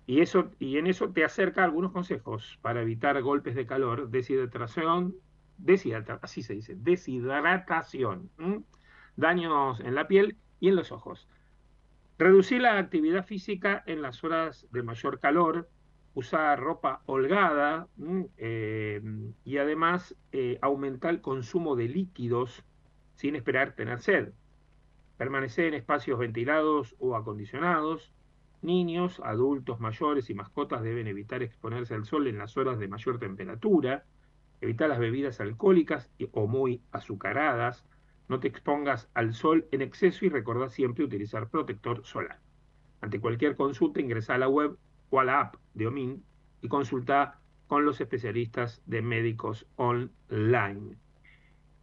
[0.06, 5.14] Y, eso, y en eso te acerca algunos consejos para evitar golpes de calor, deshidratación,
[6.22, 8.30] así se dice, deshidratación,
[9.16, 11.28] daños en la piel y en los ojos.
[12.18, 15.68] Reducir la actividad física en las horas de mayor calor,
[16.14, 17.88] usar ropa holgada
[18.36, 19.00] eh,
[19.44, 22.64] y además eh, aumentar el consumo de líquidos
[23.14, 24.32] sin esperar tener sed.
[25.16, 28.12] Permanecer en espacios ventilados o acondicionados,
[28.62, 33.18] Niños, adultos, mayores y mascotas deben evitar exponerse al sol en las horas de mayor
[33.18, 34.04] temperatura,
[34.60, 37.84] evitar las bebidas alcohólicas o muy azucaradas,
[38.28, 42.38] no te expongas al sol en exceso y recordá siempre utilizar protector solar.
[43.00, 44.78] Ante cualquier consulta ingresa a la web
[45.20, 46.24] app de OMIN
[46.60, 50.96] y consulta con los especialistas de médicos online.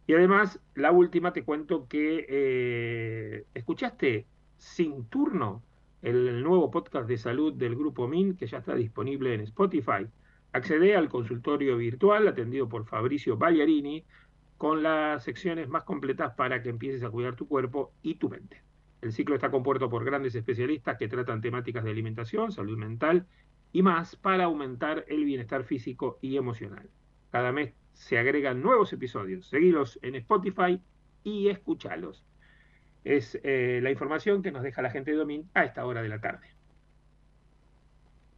[0.06, 5.62] Y además, la última te cuento que eh, escuchaste sin turno
[6.02, 10.06] el nuevo podcast de salud del grupo MIN, que ya está disponible en Spotify.
[10.52, 14.04] Accede al consultorio virtual atendido por Fabricio Bagliarini
[14.56, 18.62] con las secciones más completas para que empieces a cuidar tu cuerpo y tu mente.
[19.02, 23.26] El ciclo está compuesto por grandes especialistas que tratan temáticas de alimentación, salud mental
[23.72, 26.90] y más para aumentar el bienestar físico y emocional.
[27.30, 29.46] Cada mes se agregan nuevos episodios.
[29.46, 30.80] Seguilos en Spotify
[31.24, 32.24] y escuchalos.
[33.04, 36.08] Es eh, la información que nos deja la gente de Domin a esta hora de
[36.08, 36.48] la tarde.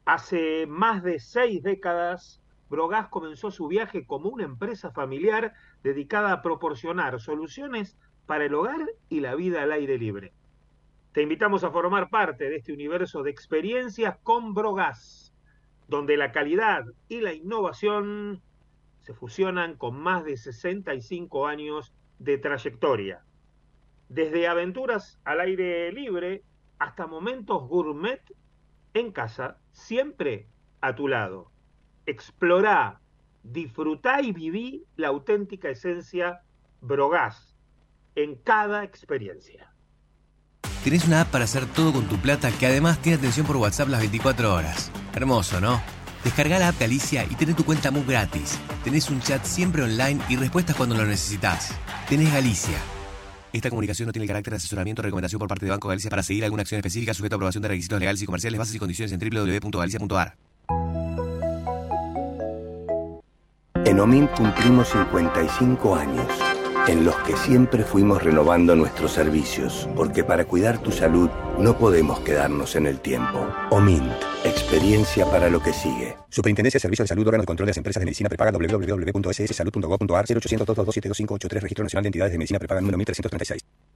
[0.04, 6.42] Hace más de seis décadas, Brogas comenzó su viaje como una empresa familiar dedicada a
[6.42, 7.96] proporcionar soluciones
[8.26, 10.32] para el hogar y la vida al aire libre.
[11.12, 15.34] Te invitamos a formar parte de este universo de experiencias con Brogas,
[15.86, 18.40] donde la calidad y la innovación
[19.02, 23.22] se fusionan con más de 65 años de trayectoria.
[24.08, 26.44] Desde aventuras al aire libre
[26.78, 28.22] hasta momentos gourmet
[28.94, 30.48] en casa, siempre
[30.80, 31.50] a tu lado.
[32.06, 33.02] Explorá,
[33.42, 36.40] disfrutá y viví la auténtica esencia
[36.80, 37.54] Brogas
[38.14, 39.71] en cada experiencia.
[40.84, 43.88] Tenés una app para hacer todo con tu plata que además tiene atención por WhatsApp
[43.88, 44.90] las 24 horas.
[45.14, 45.80] Hermoso, ¿no?
[46.24, 48.58] Descarga la app de Alicia y tenés tu cuenta muy gratis.
[48.82, 51.72] Tenés un chat siempre online y respuestas cuando lo necesitas.
[52.08, 52.78] Tenés Galicia.
[53.52, 56.22] Esta comunicación no tiene carácter de asesoramiento o recomendación por parte de Banco Galicia para
[56.24, 59.12] seguir alguna acción específica sujeta a aprobación de requisitos legales y comerciales, bases y condiciones
[59.12, 60.36] en www.galicia.ar.
[63.84, 66.51] En OMIN cumplimos 55 años
[66.88, 72.20] en los que siempre fuimos renovando nuestros servicios, porque para cuidar tu salud no podemos
[72.20, 73.46] quedarnos en el tiempo.
[73.70, 74.12] OMINT,
[74.44, 76.16] experiencia para lo que sigue.
[76.28, 80.24] Superintendencia de Servicios de Salud, órgano de control de las empresas de medicina prepaga www.sssalud.gov.ar
[80.26, 83.91] 0800 227 Registro Nacional de Entidades de Medicina Prepaga número 1336.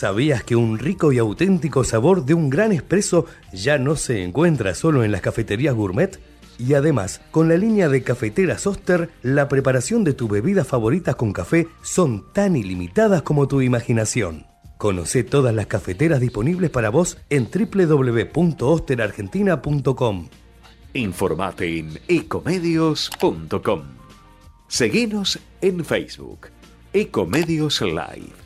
[0.00, 4.74] ¿Sabías que un rico y auténtico sabor de un gran espresso ya no se encuentra
[4.74, 6.18] solo en las cafeterías gourmet?
[6.58, 11.34] Y además, con la línea de cafeteras Oster, la preparación de tu bebida favorita con
[11.34, 14.46] café son tan ilimitadas como tu imaginación.
[14.78, 20.28] Conoce todas las cafeteras disponibles para vos en www.osterargentina.com.
[20.94, 23.82] Informate en ecomedios.com.
[24.66, 26.46] Seguinos en Facebook.
[26.94, 28.39] Ecomedios Live.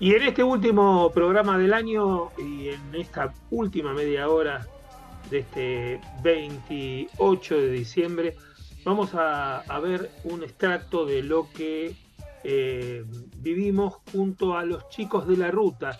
[0.00, 4.64] Y en este último programa del año y en esta última media hora
[5.28, 8.36] de este 28 de diciembre,
[8.84, 11.96] vamos a, ver un extracto de lo que
[12.44, 13.04] eh,
[13.38, 15.98] vivimos junto a los chicos de la ruta,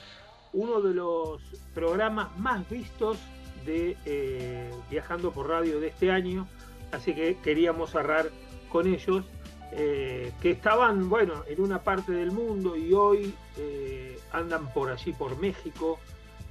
[0.53, 1.43] uno de los
[1.75, 3.19] programas más vistos
[3.67, 6.47] de eh, Viajando por Radio de este año,
[6.93, 8.31] así que queríamos cerrar
[8.71, 9.25] con ellos
[9.73, 15.13] eh, que estaban, bueno, en una parte del mundo y hoy eh, andan por allí,
[15.13, 15.99] por México,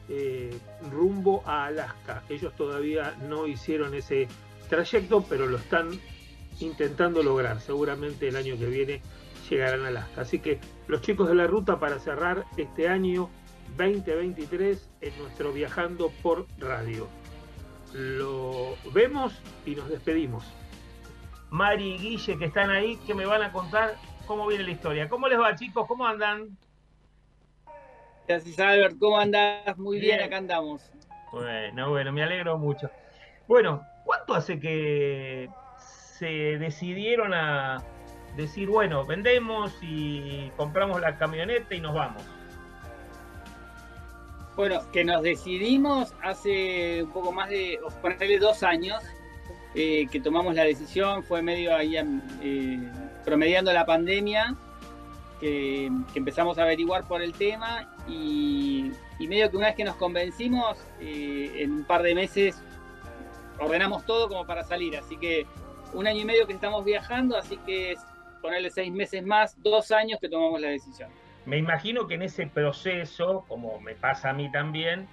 [0.09, 0.57] eh,
[0.91, 2.23] rumbo a Alaska.
[2.29, 4.27] Ellos todavía no hicieron ese
[4.69, 5.89] trayecto, pero lo están
[6.59, 7.59] intentando lograr.
[7.59, 9.01] Seguramente el año que viene
[9.49, 10.21] llegarán a Alaska.
[10.21, 13.29] Así que los chicos de la ruta para cerrar este año
[13.77, 17.07] 2023 en nuestro Viajando por Radio.
[17.93, 19.33] Lo vemos
[19.65, 20.43] y nos despedimos.
[21.49, 23.95] Mari y Guille que están ahí, que me van a contar
[24.25, 25.09] cómo viene la historia.
[25.09, 25.87] ¿Cómo les va, chicos?
[25.87, 26.57] ¿Cómo andan?
[28.27, 28.97] Gracias, Albert.
[28.99, 29.77] ¿Cómo andás?
[29.77, 30.91] Muy bien, acá andamos.
[31.31, 32.89] Bueno, bueno, me alegro mucho.
[33.47, 35.49] Bueno, ¿cuánto hace que
[36.17, 37.81] se decidieron a
[38.35, 42.23] decir, bueno, vendemos y compramos la camioneta y nos vamos?
[44.57, 49.03] Bueno, que nos decidimos hace un poco más de, ponerle dos años,
[49.79, 51.95] eh, que tomamos la decisión, fue medio ahí
[52.41, 52.79] eh,
[53.23, 54.55] promediando la pandemia,
[55.39, 60.79] que, empezamos a averiguar por el tema y, medio que una vez que nos convencimos,
[60.99, 62.59] eh, en un par de meses
[63.59, 65.45] ordenamos todo como para salir, así que
[65.93, 67.99] un año y medio que estamos viajando, así que es
[68.41, 71.11] ponerle seis meses más, dos años que tomamos la decisión.
[71.45, 75.07] Me imagino que en ese proceso, como me pasa a mí también,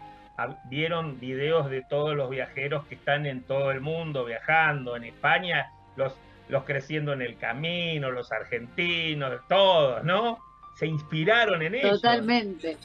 [0.64, 5.70] vieron videos de todos los viajeros que están en todo el mundo viajando, en España,
[5.96, 6.14] los,
[6.48, 10.38] los creciendo en el camino, los argentinos, todos, ¿no?
[10.76, 11.90] Se inspiraron en eso.
[11.90, 12.76] Totalmente.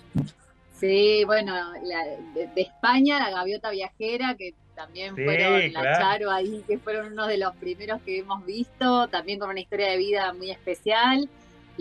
[0.74, 7.14] Sí, bueno, de, España, la gaviota viajera, que también fueron la Charo ahí, que fueron
[7.14, 11.28] uno de los primeros que hemos visto, también con una historia de vida muy especial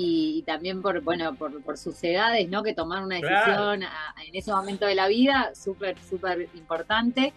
[0.00, 2.62] y, también por, bueno, por, por, sus edades, ¿no?
[2.62, 7.32] Que tomaron una decisión en ese momento de la vida, súper, súper importante.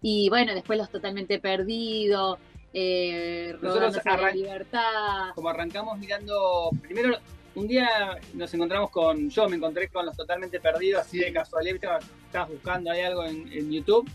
[0.00, 2.38] Y bueno, después los totalmente perdidos,
[2.72, 5.30] eh, Nosotros la libertad.
[5.34, 7.18] Como arrancamos mirando, primero
[7.56, 12.00] un día nos encontramos con, yo me encontré con los totalmente perdidos, así de casualidad,
[12.26, 14.08] estabas buscando ahí algo en, YouTube,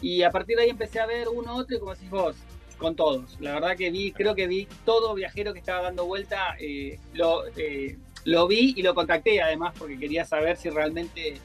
[0.00, 2.36] y a partir de ahí empecé a ver uno otro y como decís vos,
[2.78, 3.38] con todos.
[3.40, 7.46] La verdad que vi, creo que vi todo viajero que estaba dando vuelta, eh, lo,
[7.56, 11.40] eh, lo vi y lo contacté además porque quería saber si realmente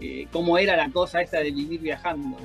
[0.00, 2.38] eh, cómo era la cosa esta de vivir viajando.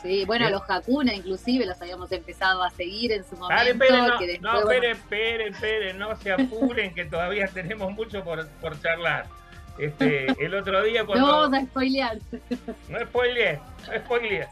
[0.00, 3.84] Sí, bueno, los Hakuna inclusive los habíamos empezado a seguir en su momento.
[3.84, 9.26] Dale, no, esperen, esperen, esperen, no se apuren que todavía tenemos mucho por, por charlar.
[9.78, 11.26] Este, el otro día cuando...
[11.26, 12.18] No vamos a spoilear.
[12.88, 14.46] No spoileé, no spoileé.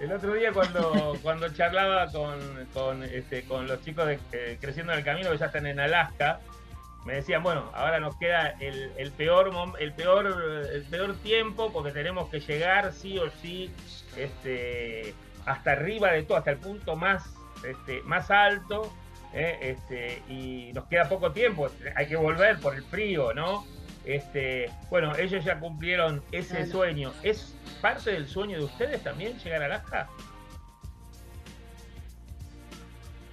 [0.00, 2.38] El otro día cuando, cuando charlaba con,
[2.72, 5.80] con, este, con los chicos de eh, Creciendo en el Camino, que ya están en
[5.80, 6.40] Alaska,
[7.04, 10.26] me decían, bueno, ahora nos queda el, el, peor el peor
[10.72, 13.72] el peor tiempo porque tenemos que llegar sí o sí
[14.16, 15.14] este,
[15.46, 17.34] hasta arriba de todo, hasta el punto más
[17.64, 18.92] este, más alto,
[19.32, 23.64] eh, este, y nos queda poco tiempo, hay que volver por el frío, ¿no?
[24.04, 27.12] Este, bueno, ellos ya cumplieron ese sueño.
[27.22, 30.08] ¿Es parte del sueño de ustedes también llegar a Alaska?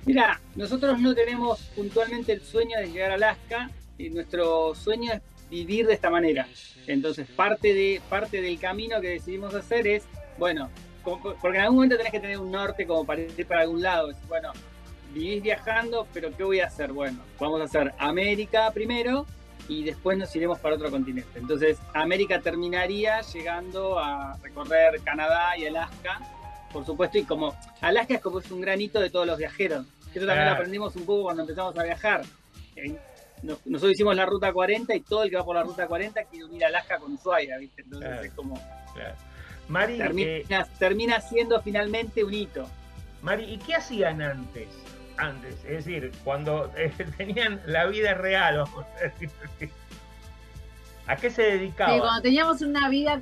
[0.06, 5.22] Mira, nosotros no tenemos puntualmente el sueño de llegar a Alaska, y nuestro sueño es
[5.50, 6.48] vivir de esta manera.
[6.88, 10.04] Entonces, parte, de, parte del camino que decidimos hacer es,
[10.38, 10.70] bueno,
[11.04, 14.12] porque en algún momento tenés que tener un norte como para ir para algún lado.
[14.28, 14.52] bueno,
[15.14, 16.92] vivís viajando, pero ¿qué voy a hacer?
[16.92, 19.26] Bueno, vamos a hacer América primero
[19.68, 21.40] y después nos iremos para otro continente.
[21.40, 26.20] Entonces, América terminaría llegando a recorrer Canadá y Alaska,
[26.72, 29.86] por supuesto, y como Alaska es como es un granito de todos los viajeros.
[30.14, 32.24] Eso también lo aprendimos un poco cuando empezamos a viajar.
[33.42, 36.46] Nosotros hicimos la ruta 40 y todo el que va por la ruta 40 quiere
[36.46, 37.82] unir Alaska con Ushuaia, ¿viste?
[37.82, 38.60] Entonces es como.
[39.68, 42.70] Mari, termina, eh, termina siendo finalmente un hito.
[43.22, 44.68] Mari, ¿y qué hacían antes?
[45.18, 48.66] Antes, es decir, cuando eh, tenían la vida real,
[51.08, 52.00] ¿A qué se dedicaban?
[52.00, 53.22] Cuando teníamos una vida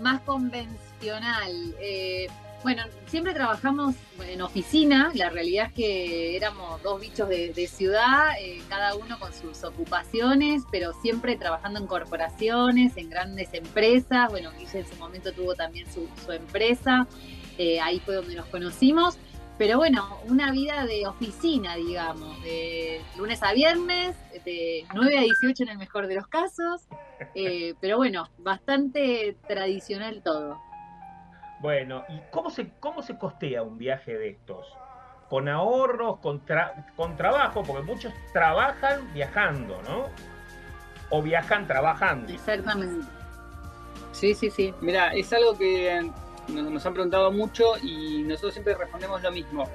[0.00, 1.74] más convencional.
[1.80, 2.28] Eh,
[2.62, 8.60] bueno, siempre trabajamos en oficina, la realidad es que éramos dos bichos de, ciudad, eh,
[8.68, 14.28] cada uno con sus ocupaciones, pero siempre trabajando en corporaciones, en grandes empresas.
[14.28, 17.06] Bueno, Guille en su momento tuvo también su, empresa,
[17.56, 19.18] eh, ahí fue donde nos conocimos.
[19.60, 25.64] Pero bueno, una vida de oficina, digamos, de lunes a viernes, de 9 a 18
[25.64, 26.88] en el mejor de los casos,
[27.34, 30.58] eh, pero bueno, bastante tradicional todo.
[31.60, 34.66] Bueno, ¿y cómo se, cómo se costea un viaje de estos?
[35.28, 36.42] ¿Con ahorros, con,
[36.96, 37.62] con trabajo?
[37.62, 40.06] Porque muchos trabajan viajando, ¿no?
[41.10, 42.32] O viajan trabajando.
[42.32, 43.06] Exactamente.
[44.12, 44.72] Sí, sí, sí.
[44.80, 46.10] Mira, es algo que
[46.50, 49.68] nos, han preguntado mucho y nosotros siempre respondemos lo mismo.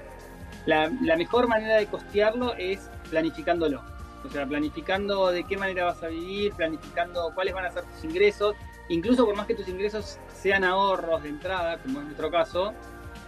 [0.65, 3.83] La, mejor manera de costearlo es planificándolo.
[4.25, 8.03] O sea, planificando de qué manera vas a vivir, planificando cuáles van a ser tus
[8.03, 8.55] ingresos
[8.89, 12.73] incluso por más que tus ingresos sean ahorros de entrada, como en nuestro caso,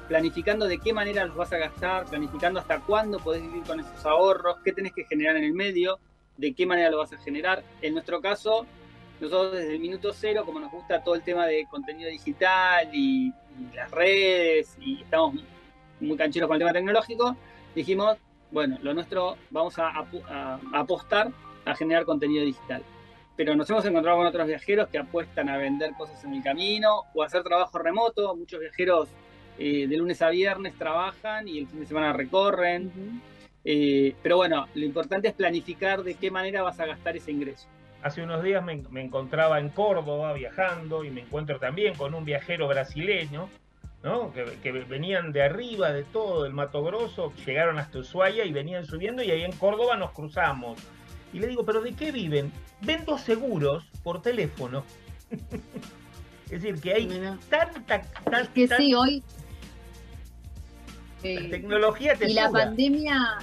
[0.07, 4.05] planificando de qué manera los vas a gastar, planificando hasta cuándo podés vivir con esos
[4.05, 5.99] ahorros, qué tenés que generar en el medio,
[6.37, 7.63] de qué manera lo vas a generar.
[7.81, 8.65] En nuestro caso,
[9.19, 13.33] nosotros desde el minuto cero, como nos gusta todo el tema de contenido digital y,
[13.73, 15.35] las redes, y estamos
[15.99, 17.35] muy cancheros con el tema tecnológico,
[17.73, 18.17] dijimos,
[18.51, 20.05] bueno, lo nuestro vamos a
[20.73, 21.31] apostar
[21.65, 22.83] a generar contenido digital
[23.37, 27.03] pero nos hemos encontrado con otros viajeros que apuestan a vender cosas en el camino
[27.13, 28.35] o a hacer trabajo remoto.
[28.35, 29.09] Muchos viajeros
[29.59, 33.21] eh, de lunes a viernes trabajan y el fin de semana recorren.
[33.63, 37.67] Eh, pero bueno, lo importante es planificar de qué manera vas a gastar ese ingreso.
[38.03, 42.67] Hace unos días me, encontraba en Córdoba viajando y me encuentro también con un viajero
[42.67, 43.49] brasileño,
[44.03, 44.31] ¿no?
[44.31, 48.85] que, que, venían de arriba de todo el Mato Grosso, llegaron hasta Ushuaia y venían
[48.85, 50.79] subiendo y ahí en Córdoba nos cruzamos
[51.33, 52.51] y le digo, ¿pero de qué viven?
[52.81, 54.83] Vendo seguros por teléfono.
[56.45, 57.07] es decir, que hay
[57.49, 58.01] tanta,
[58.53, 59.23] que sí, hoy.
[61.23, 63.39] la tecnología te Y la pandemia,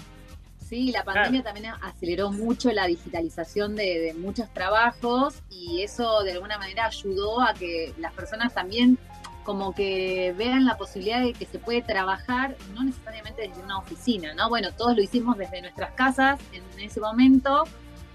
[0.74, 6.32] sí, la pandemia también aceleró mucho la digitalización de, de muchos trabajos y eso de
[6.32, 8.98] alguna manera ayudó a que las personas también
[9.44, 14.34] como que vean la posibilidad de que se puede trabajar, no necesariamente desde una oficina,
[14.34, 14.48] ¿no?
[14.48, 17.64] Bueno, todos lo hicimos desde nuestras casas en ese momento,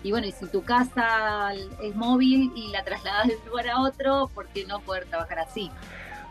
[0.03, 3.81] y bueno, y si tu casa es móvil y la trasladas de un lugar a
[3.81, 5.69] otro, ¿por qué no poder trabajar así?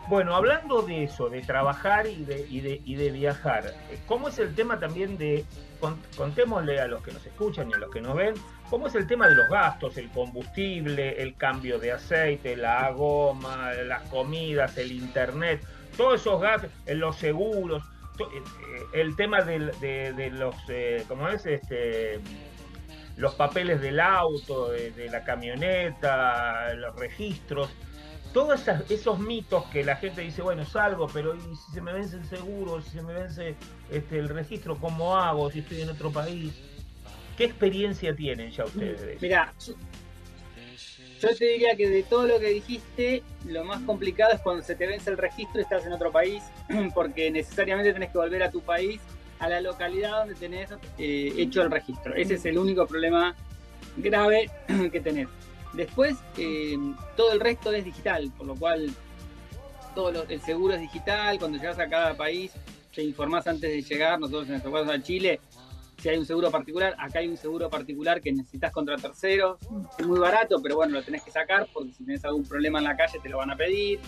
[0.09, 4.29] Bueno, hablando de eso, de trabajar y de, y de, y de viajar, eh, ¿cómo
[4.29, 5.45] es el tema también de,
[6.17, 8.33] contémosle a los que nos escuchan y a los que nos ven,
[8.71, 13.71] cómo es el tema de los gastos, el combustible, el cambio de aceite, la goma,
[13.85, 15.61] las comidas, el internet,
[15.95, 17.83] todos esos gastos, eh, los seguros,
[18.19, 18.23] eh,
[18.93, 20.55] el tema de, de los,
[21.07, 21.45] ¿cómo es?
[21.45, 22.19] Este,
[23.19, 27.69] los papeles del auto, de, la camioneta, los registros,
[28.33, 32.25] todos esos mitos que la gente dice, bueno, salgo, pero si se me vence el
[32.25, 33.55] seguro, si se me vence
[33.89, 36.53] este, el registro, cómo hago si estoy en otro país?
[37.37, 39.21] ¿Qué experiencia tienen ya ustedes?
[39.21, 39.53] Mira,
[41.21, 44.75] yo te diría que de todo lo que dijiste, lo más complicado es cuando se
[44.75, 46.43] te vence el registro y estás en otro país,
[46.93, 49.01] porque necesariamente tenés que volver a tu país
[49.39, 52.13] a la localidad donde tenés eh, hecho el registro.
[52.15, 53.35] Ese es el único problema
[53.97, 54.49] grave
[54.91, 55.27] que tenés.
[55.73, 56.77] Después, eh,
[57.15, 58.89] todo el resto es digital, por lo cual
[59.95, 61.37] todo el seguro es digital.
[61.39, 62.51] Cuando llegas a cada país,
[62.93, 64.19] te informás antes de llegar.
[64.19, 65.39] Nosotros, en nuestro caso, a Chile,
[65.97, 69.57] si hay un seguro particular, acá hay un seguro particular que necesitas contra terceros.
[69.97, 72.85] Es muy barato, pero bueno, lo tenés que sacar porque si tenés algún problema en
[72.85, 73.99] la calle te lo van a pedir.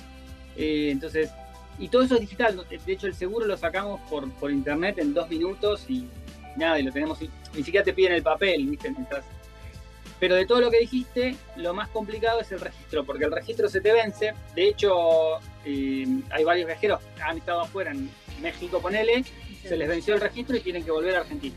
[0.56, 1.32] Eh, entonces,
[1.78, 2.66] y todo eso es digital.
[2.70, 6.08] De hecho, el seguro lo sacamos por, por internet en dos minutos y
[6.56, 7.20] nada, y lo tenemos.
[7.54, 8.94] Ni siquiera te piden el papel, ¿viste?
[10.22, 13.68] Pero de todo lo que dijiste, lo más complicado es el registro, porque el registro
[13.68, 14.36] se te vence.
[14.54, 18.08] De hecho, eh, hay varios viajeros que han estado afuera en
[18.40, 19.26] México, ponele,
[19.64, 21.56] se les venció el registro y tienen que volver a Argentina.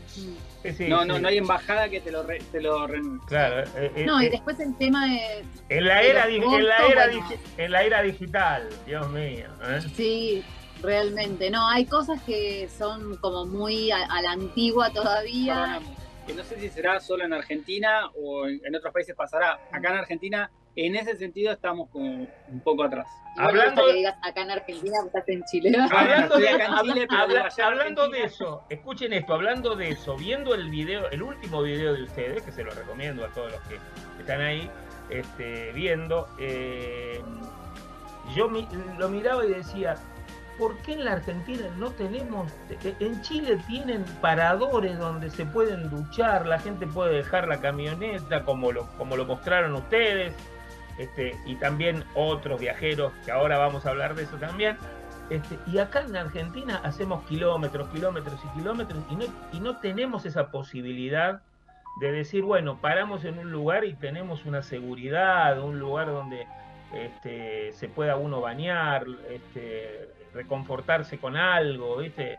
[0.87, 3.27] no, no, no hay embajada que te lo, te lo renuncie.
[3.27, 3.69] Claro.
[3.77, 5.45] Eh, eh, no, y después el tema de.
[5.69, 7.09] En la, era, en, la era
[7.57, 9.47] en la era digital, Dios mío.
[9.95, 10.43] Sí,
[10.81, 11.51] realmente.
[11.51, 15.79] No, hay cosas que son como muy a, la antigua todavía.
[16.25, 19.59] Que no sé si será solo en Argentina o en otros países pasará.
[19.71, 23.07] Acá en Argentina en ese sentido estamos como un poco atrás.
[23.37, 25.71] hablando de digas acá en Argentina, estás en Chile.
[25.91, 26.47] Hablando, de,
[27.63, 32.03] hablando de eso, escuchen esto, hablando de eso, viendo el video, el último video de
[32.03, 33.79] ustedes, que se lo recomiendo a todos los que
[34.19, 34.69] están ahí
[35.09, 37.21] este, viendo, eh,
[38.35, 38.49] yo
[38.97, 39.95] lo miraba y decía,
[40.57, 42.51] ¿por qué en la Argentina no tenemos,
[42.99, 48.71] en Chile tienen paradores donde se pueden duchar, la gente puede dejar la camioneta como
[48.71, 50.33] lo, como lo mostraron ustedes?
[50.97, 54.77] Este, y también otros viajeros, que ahora vamos a hablar de eso también.
[55.29, 60.25] Este, y acá en Argentina hacemos kilómetros, kilómetros y kilómetros y no, y no tenemos
[60.25, 61.41] esa posibilidad
[61.99, 66.45] de decir, bueno, paramos en un lugar y tenemos una seguridad, un lugar donde
[66.93, 72.37] este, se pueda uno bañar, este, reconfortarse con algo, ¿viste?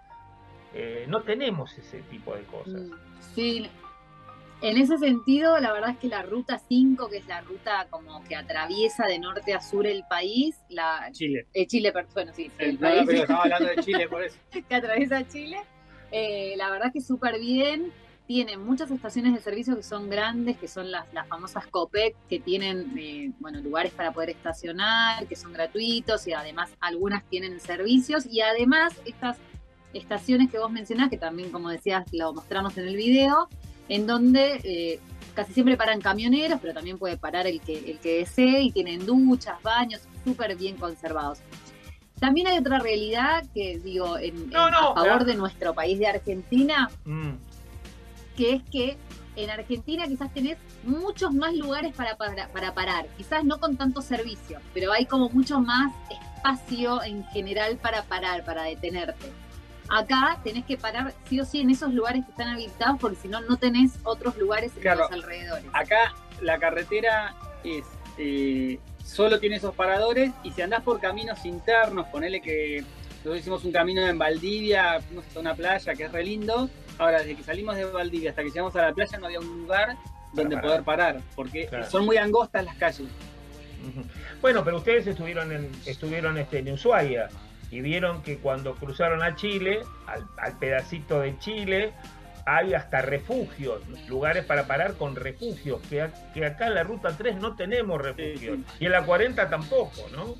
[0.74, 2.82] Eh, no tenemos ese tipo de cosas.
[2.82, 2.92] Mm,
[3.34, 3.70] sí,
[4.62, 8.22] en ese sentido, la verdad es que la ruta 5, que es la ruta como
[8.24, 11.46] que atraviesa de norte a sur el país, la Chile.
[11.52, 13.02] Eh, Chile, bueno, sí, el, país.
[13.06, 14.38] Pero estaba hablando de Chile por eso.
[14.50, 15.58] que atraviesa Chile.
[16.10, 17.92] Eh, la verdad es que súper bien.
[18.26, 22.40] Tiene muchas estaciones de servicio que son grandes, que son las, las famosas COPEC, que
[22.40, 28.26] tienen eh, bueno, lugares para poder estacionar, que son gratuitos y además algunas tienen servicios.
[28.26, 29.38] Y además estas
[29.92, 33.48] estaciones que vos mencionás, que también como decías lo mostramos en el video,
[33.88, 35.00] en donde eh,
[35.34, 39.06] casi siempre paran camioneros, pero también puede parar el que, el que desee y tienen
[39.06, 41.38] duchas, baños súper bien conservados.
[42.18, 47.32] También hay otra realidad que digo en, a favor de nuestro país de Argentina, mm.
[48.36, 48.96] Que es que
[49.36, 54.00] en Argentina quizás tenés muchos más lugares para, para, para, parar, quizás no con tanto
[54.00, 59.30] servicio, pero hay como mucho más espacio en general para parar, para detenerte.
[59.88, 63.28] Acá tenés que parar sí o sí en esos lugares que están habilitados porque si
[63.28, 65.66] no, no tenés otros lugares en los alrededores.
[65.72, 67.84] Acá la carretera es
[68.18, 72.82] eh, solo tiene esos paradores y si andás por caminos internos, ponele que
[73.18, 76.68] nosotros hicimos un camino en Valdivia, fuimos hasta una playa que es re lindo.
[76.98, 79.62] Ahora, desde que salimos de Valdivia hasta que llegamos a la playa no había un
[79.62, 79.96] lugar
[80.32, 83.08] donde poder parar, porque son muy angostas las calles.
[84.40, 87.28] Bueno, pero ustedes estuvieron en, estuvieron este, en Ushuaia
[87.70, 91.92] y vieron que cuando cruzaron a Chile, al, pedacito de Chile,
[92.46, 97.36] hay hasta refugios, lugares para parar con refugios, que, que acá en la ruta 3
[97.36, 100.34] no tenemos refugios, y en la 40 tampoco, ¿no?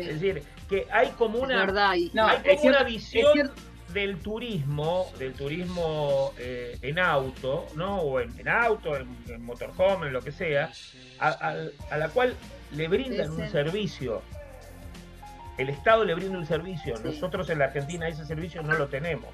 [0.00, 3.50] Es decir, que hay como una, hay como una visión
[3.96, 8.02] del turismo, del turismo eh, en auto, ¿no?
[8.02, 10.70] O en, auto, en, motorhome, en lo que sea,
[11.18, 12.36] a, la cual
[12.72, 14.20] le brindan un servicio.
[15.56, 16.98] El Estado le brinda un servicio.
[17.02, 19.30] Nosotros en la Argentina ese servicio no lo tenemos.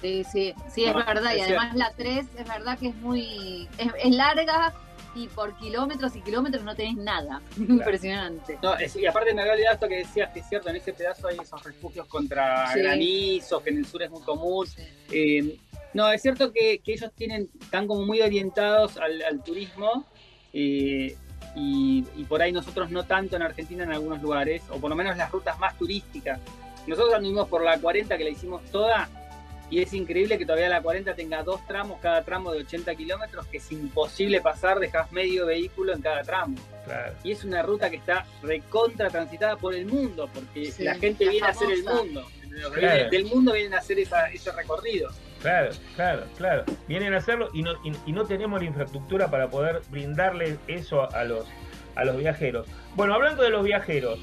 [0.00, 1.34] Sí, sí, sí, es verdad.
[1.34, 3.68] Y además la 3 es verdad que es muy.
[3.76, 4.72] es larga,
[5.14, 7.40] y por kilómetros y kilómetros no tenés nada.
[7.56, 8.58] Impresionante.
[8.62, 11.28] No, y aparte me había olvidado esto que decías, que es cierto, en ese pedazo
[11.28, 14.66] hay esos refugios contra granizos, que en el sur es muy común.
[15.10, 15.58] Eh,
[15.92, 20.04] no, es cierto que, ellos tienen, están como muy orientados al, turismo
[20.52, 21.16] eh,
[21.54, 25.16] y, por ahí nosotros no tanto en Argentina en algunos lugares, o por lo menos
[25.16, 26.40] las rutas más turísticas.
[26.86, 29.08] Nosotros anduvimos por la 40 que la hicimos toda
[29.74, 33.44] y es increíble que todavía la 40 tenga dos tramos, cada tramo de 80 kilómetros,
[33.48, 36.54] que es imposible pasar, dejas medio vehículo en cada tramo.
[37.24, 41.48] Y es una ruta que está recontra transitada por el mundo, porque la gente viene
[41.48, 42.24] a hacer el mundo.
[43.10, 45.10] Del mundo vienen a hacer ese recorrido.
[45.42, 46.64] Claro, claro, claro.
[46.86, 47.72] Vienen a hacerlo y no,
[48.06, 51.48] y, no tenemos la infraestructura para poder brindarle eso a los,
[51.96, 52.68] a los viajeros.
[52.94, 54.20] Bueno, hablando de los viajeros,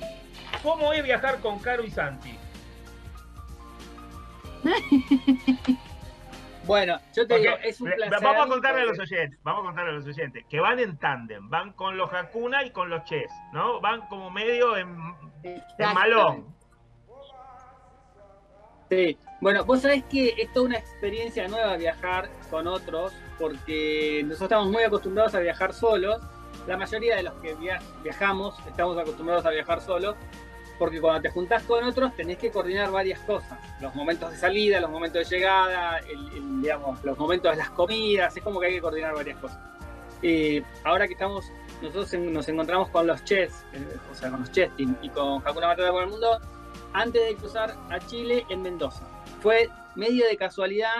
[0.64, 2.38] ¿cómo es viajar con Caro y Santi?
[6.66, 8.20] bueno, yo te digo, es un placer.
[8.22, 10.98] Vamos a contarle a los oyentes, vamos a contarle a los oyentes, que van en
[10.98, 13.82] tándem, van con los Hakuna y con los Ches, ¿no?
[13.82, 14.96] Van como medio en,
[15.80, 16.46] malón.
[18.90, 24.52] Sí, bueno, vos sabés que es toda una experiencia nueva viajar con otros, porque nosotros
[24.52, 26.22] estamos muy acostumbrados a viajar solos.
[26.68, 27.56] La mayoría de los que
[28.04, 30.16] viajamos estamos acostumbrados a viajar solos,
[30.82, 34.80] porque cuando te juntás con otros tenés que coordinar varias cosas, los momentos de salida,
[34.80, 36.02] los momentos de llegada,
[36.60, 39.60] digamos, los momentos de las comidas, es como que hay que coordinar varias cosas.
[40.24, 41.46] Eh, ahora que estamos,
[41.84, 45.68] nosotros nos encontramos con los Chess, eh, o sea, con los Chess y con Hakuna
[45.68, 46.40] Matata por el Mundo,
[46.94, 49.08] antes de cruzar a Chile en Mendoza.
[49.40, 50.96] Fue medio de casualidad,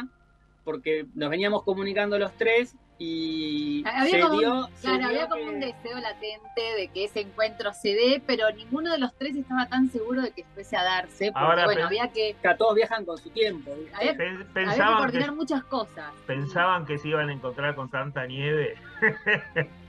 [0.64, 6.00] porque nos veníamos comunicando los tres y había como, un, claro, había como un deseo
[6.00, 10.22] latente de que ese encuentro se dé, pero ninguno de los tres estaba tan seguro
[10.22, 12.36] de que fuese a darse, porque bueno, había que...
[12.60, 13.72] todos viajan con su tiempo.
[13.96, 14.16] Había,
[14.54, 16.12] pensaban que coordinar muchas cosas.
[16.28, 18.76] Pensaban que se iban a encontrar con tanta nieve.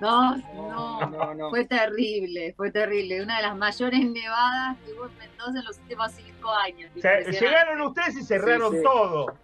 [0.00, 3.20] No, no, no, fue terrible, fue terrible.
[3.20, 6.92] Una de las mayores nevadas que hubo en Mendoza en los últimos cinco años.
[6.94, 9.34] llegaron ustedes y cerraron todo.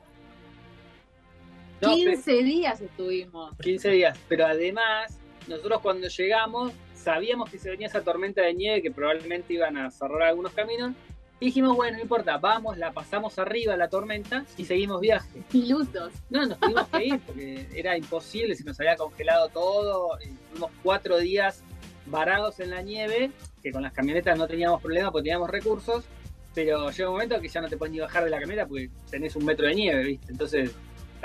[1.90, 3.56] 15 días estuvimos.
[3.58, 5.18] 15 días, pero además,
[5.48, 6.72] nosotros cuando llegamos
[7.04, 10.94] sabíamos que se venía esa tormenta de nieve que probablemente iban a cerrar algunos caminos.
[11.40, 15.42] Y dijimos, bueno, no importa, vamos, la pasamos arriba la tormenta y seguimos viaje.
[15.52, 16.12] Ilusos.
[16.30, 20.16] No, nos tuvimos que ir porque era imposible, se nos había congelado todo.
[20.50, 21.62] Tuvimos cuatro días
[22.06, 23.30] varados en la nieve,
[23.62, 26.04] que con las camionetas no teníamos problema porque teníamos recursos,
[26.54, 28.88] pero llega un momento que ya no te puedes ni bajar de la camioneta porque
[29.10, 30.32] tenés un metro de nieve, ¿viste?
[30.32, 30.72] Entonces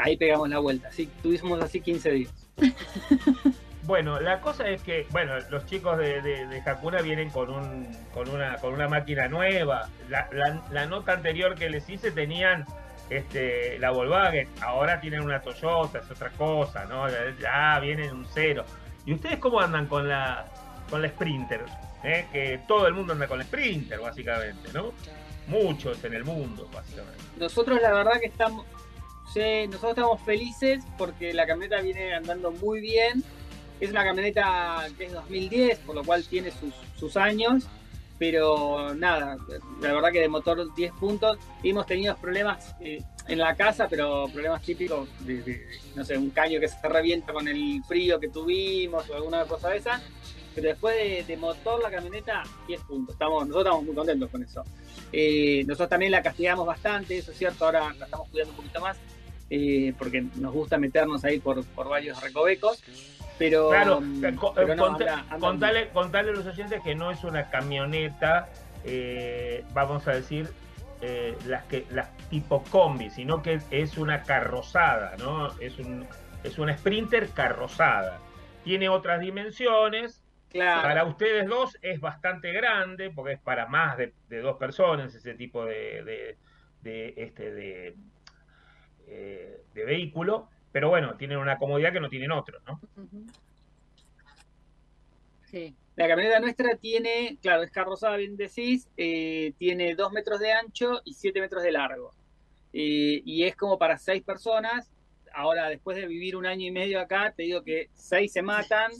[0.04, 0.89] ahí pegamos la vuelta.
[0.89, 2.32] Así, tuvimos así 15 días.
[3.89, 8.30] Bueno, la cosa es que, bueno, los chicos de, de, Hakuna vienen con un, con
[8.30, 9.89] una, con una máquina nueva.
[10.08, 12.68] La, nota anterior que les hice tenían
[13.10, 17.08] este, la Volkswagen, ahora tienen una Toyota, es otra cosa, ¿no?
[17.41, 18.64] Ya vienen un cero.
[19.08, 20.45] ¿Y ustedes cómo andan con la,
[20.88, 21.62] con la Sprinter?
[22.04, 22.28] ¿Eh?
[22.32, 24.93] Que todo el mundo anda con la Sprinter, básicamente, ¿no?
[25.47, 27.24] Muchos en el mundo, básicamente.
[27.38, 28.68] Nosotros la verdad que estamos,
[29.36, 33.23] Nosotros estamos felices porque la camioneta viene andando muy bien.
[33.80, 36.51] Es una camioneta que es 2010, por lo cual tiene
[36.97, 37.65] sus, años,
[38.17, 39.38] pero nada,
[39.82, 41.38] la verdad que de motor 10 puntos.
[41.63, 45.65] Hemos tenido problemas eh, en la casa, pero problemas típicos de,
[45.95, 49.69] no sé, un caño que se revienta con el frío que tuvimos o alguna cosa
[49.69, 50.01] de esa.
[50.55, 53.13] Pero después de, motor, la camioneta, 10 puntos.
[53.13, 54.63] Estamos, nosotros estamos muy contentos con eso.
[55.13, 58.82] Eh, nosotros también la castigamos bastante, eso es cierto, ahora la estamos cuidando un poquito
[58.82, 58.97] más
[59.50, 62.84] eh, porque nos gusta meternos ahí por, varios recovecos.
[63.38, 64.36] Pero, claro, mm, eh,
[65.39, 65.89] contale,
[66.30, 68.50] a los oyentes que no es una camioneta,
[68.84, 70.50] eh, vamos a decir,
[71.45, 75.47] las que las tipo combi, sino que es una carrozada, ¿no?
[75.62, 76.06] Es un
[76.43, 78.20] es una Sprinter carrozada.
[78.64, 80.24] Tiene otras dimensiones.
[80.52, 85.64] Para ustedes dos es bastante grande, porque es para más de, dos personas ese tipo
[85.64, 86.36] de,
[86.82, 87.95] de este, de,
[89.10, 92.80] eh, de vehículo, pero bueno, tienen una comodidad que no tienen otros, ¿no?
[95.45, 95.76] Sí.
[95.95, 101.01] La camioneta nuestra tiene, claro, es carrozada, bien decís, eh, tiene 2 metros de ancho
[101.03, 102.14] y 7 metros de largo.
[102.72, 104.89] Eh, y es como para 6 personas.
[105.34, 108.91] Ahora, después de vivir un año y medio acá, te digo que 6 se matan.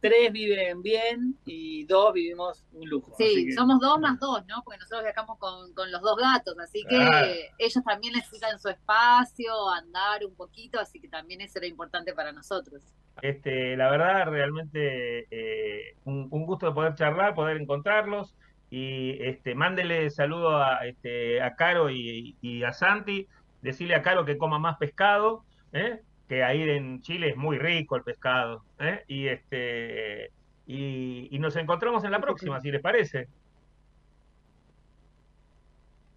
[0.00, 3.14] Tres viven bien y dos vivimos un lujo.
[3.16, 4.62] Sí, somos dos más dos, ¿no?
[4.64, 10.24] Porque nosotros viajamos con, los dos gatos, así que ellos también necesitan su espacio, andar
[10.24, 12.82] un poquito, así que también eso era importante para nosotros.
[13.22, 18.34] Este, la verdad, realmente eh, un, gusto de poder charlar, poder encontrarlos
[18.70, 23.26] y este, mándele saludo a, este, a Caro y, y a Santi,
[23.62, 26.00] decirle a Caro que coma más pescado, ¿eh?
[26.30, 28.62] Que ahí en Chile es muy rico el pescado.
[28.78, 29.02] ¿eh?
[29.08, 30.30] Y, este,
[30.64, 33.26] y, nos encontramos en la próxima, si les parece.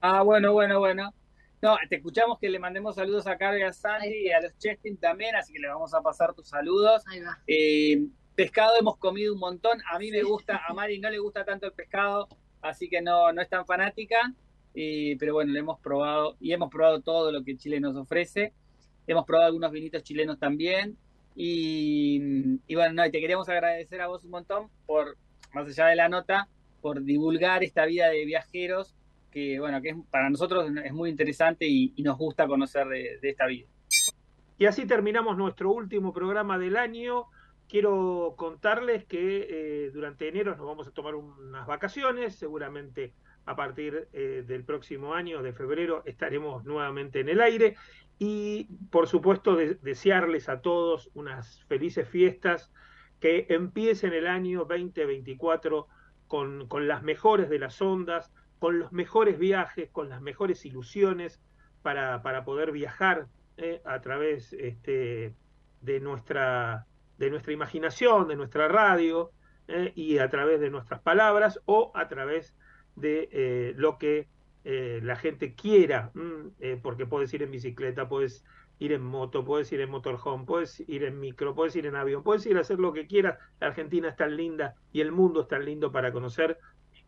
[0.01, 1.11] Ah, bueno, bueno, bueno.
[1.63, 4.97] No, te escuchamos que le mandemos saludos a Carga, a Sandy y a los Chestin
[4.97, 7.03] también, así que le vamos a pasar tus saludos.
[7.47, 8.05] Eh,
[8.35, 9.81] pescado hemos comido un montón.
[9.91, 12.27] A mí me gusta, a Mari no le gusta tanto el pescado,
[12.61, 14.31] así que no, no es tan fanática.
[14.75, 18.53] pero bueno, le hemos probado y hemos probado todo lo que Chile nos ofrece.
[19.07, 20.97] Hemos probado algunos vinitos chilenos también.
[21.35, 22.19] Y,
[22.73, 25.17] bueno, no, te queríamos agradecer a vos un montón por,
[25.53, 26.47] más allá de la nota,
[26.81, 28.95] por divulgar esta vida de viajeros
[29.31, 33.47] que, bueno, que es, para nosotros es muy interesante y, nos gusta conocer de, esta
[33.47, 33.67] vida.
[34.59, 37.25] Y así terminamos nuestro último programa del año.
[37.67, 43.13] Quiero contarles que eh, durante enero nos vamos a tomar unas vacaciones, seguramente
[43.45, 47.75] a partir eh, del próximo año, de febrero, estaremos nuevamente en el aire
[48.19, 52.71] y por supuesto desearles a todos unas felices fiestas,
[53.19, 55.87] que empiecen el año 2024
[56.27, 61.41] con, con las mejores de las ondas, con los mejores viajes, con las mejores ilusiones
[61.81, 65.35] para, para poder viajar eh, a través este,
[65.81, 66.87] de, nuestra,
[67.17, 69.31] de nuestra imaginación, de nuestra radio
[69.67, 72.55] eh, y a través de nuestras palabras o a través
[72.95, 74.27] de eh, lo que
[74.65, 78.45] eh, la gente quiera, mm, eh, porque puedes ir en bicicleta, puedes
[78.79, 82.23] ir en moto, puedes ir en motorhome, puedes ir en micro, puedes ir en avión,
[82.23, 83.37] puedes ir a hacer lo que quieras.
[83.59, 86.57] La Argentina es tan linda y el mundo es tan lindo para conocer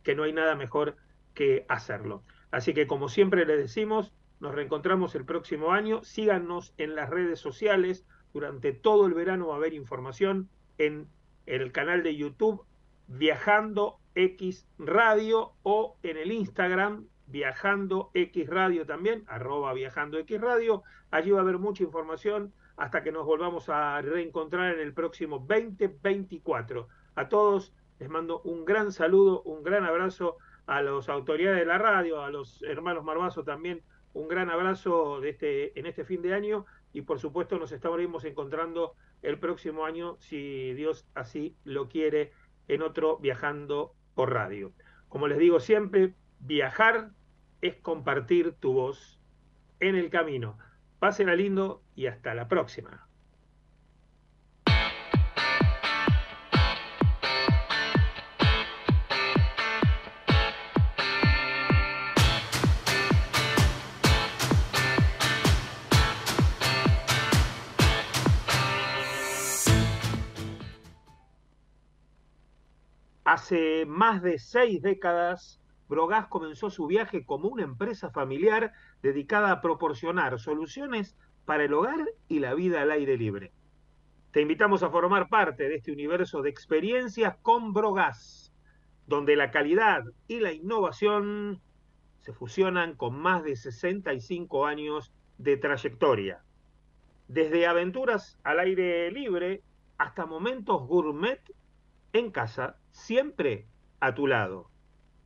[0.04, 0.96] que no hay nada mejor
[1.34, 2.24] que hacerlo.
[2.52, 6.04] Así que como siempre les decimos, nos reencontramos el próximo año.
[6.04, 8.06] Síganos en las redes sociales.
[8.34, 11.08] Durante todo el verano va a haber información en
[11.46, 12.64] el canal de YouTube
[13.08, 20.84] Viajando X Radio o en el Instagram Viajando X Radio también, arroba Viajando X Radio.
[21.12, 25.40] Allí va a haber mucha información hasta que nos volvamos a reencontrar en el próximo
[25.40, 26.88] 2024.
[27.16, 31.78] A todos les mando un gran saludo, un gran abrazo a las autoridades de la
[31.78, 33.82] radio, a los hermanos Marbazo también,
[34.14, 38.26] un gran abrazo de este, en este fin de año y por supuesto nos estaremos
[38.26, 42.32] encontrando el próximo año, si Dios así lo quiere,
[42.68, 44.72] en otro Viajando por Radio.
[45.10, 46.14] Como les digo siempre,
[46.48, 47.10] Viajar
[47.62, 49.20] es compartir tu voz
[49.80, 50.60] en el camino.
[51.00, 53.08] Pásenla lindo y hasta la próxima.
[73.24, 78.74] Hace más de seis décadas, Brogas comenzó su viaje como una empresa familiar
[79.04, 81.16] dedicada a proporcionar soluciones
[81.46, 83.52] para el hogar y la vida al aire libre.
[84.32, 88.52] Te invitamos a formar parte de este universo de experiencias con Brogas,
[89.06, 91.62] donde la calidad y la innovación
[92.22, 96.42] se fusionan con más de 65 años de trayectoria.
[97.28, 99.62] Desde aventuras al aire libre
[100.00, 101.42] hasta momentos gourmet
[102.14, 103.68] en casa, siempre
[104.00, 104.70] a tu lado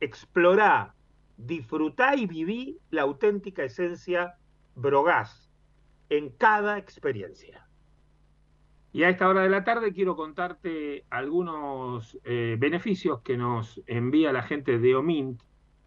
[0.00, 0.94] explorá,
[1.36, 4.34] disfrutá y viví la auténtica esencia
[4.74, 5.50] Brogas
[6.08, 7.66] en cada experiencia.
[8.92, 14.32] Y a esta hora de la tarde quiero contarte algunos eh, beneficios que nos envía
[14.32, 15.42] la gente de Omint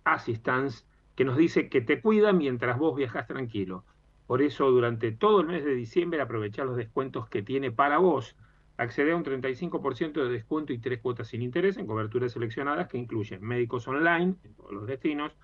[0.05, 0.85] Assistance,
[1.15, 3.83] que nos dice que te cuida mientras vos viajas tranquilo.
[4.25, 8.37] Por eso durante todo el mes de diciembre aprovechá los descuentos que tiene para vos
[8.77, 12.97] accede a un 35% de descuento y tres cuotas sin interés en coberturas seleccionadas que
[12.97, 15.35] incluyen médicos online en todos los destinos,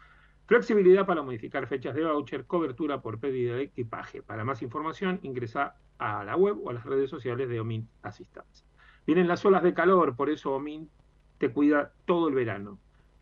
[0.46, 4.24] flexibilidad para modificar fechas de voucher, cobertura por pérdida de equipaje.
[4.24, 8.64] Para más información ingresa a la web o a las redes sociales de Omint Assistance.
[9.06, 10.90] Vienen las olas de calor, por eso Omint
[11.38, 12.80] te cuida todo el verano.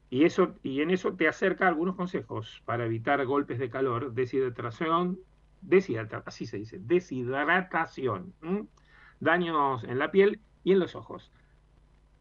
[0.09, 5.19] Y, eso, y en eso te acerca algunos consejos para evitar golpes de calor, deshidratación,
[5.61, 8.33] deshidratación deshidratación
[9.20, 11.32] daños en la piel y en los ojos.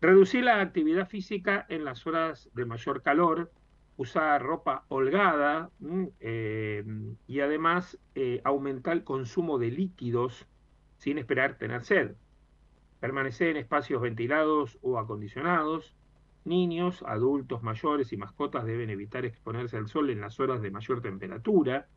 [0.01, 3.51] Reducir la actividad física en las horas de mayor calor,
[3.97, 5.71] usar ropa holgada
[6.21, 6.85] eh,
[7.27, 10.47] y además eh, aumentar el consumo de líquidos
[10.99, 12.15] sin esperar tener sed.
[13.01, 15.95] Permanecer en espacios ventilados o acondicionados.
[16.45, 21.01] Niños, adultos, mayores y mascotas deben evitar exponerse al sol en las horas de mayor
[21.01, 21.89] temperatura.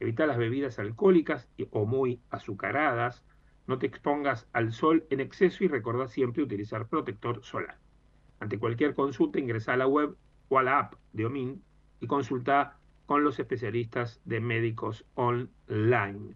[0.00, 3.22] Evitar las bebidas alcohólicas o muy azucaradas.
[3.66, 7.78] No te expongas al sol en exceso y recordá siempre utilizar protector solar.
[8.40, 10.16] Ante cualquier consulta ingresa a la web
[10.48, 11.62] o a la app de OMIN
[12.00, 16.34] y consulta con los especialistas de médicos online.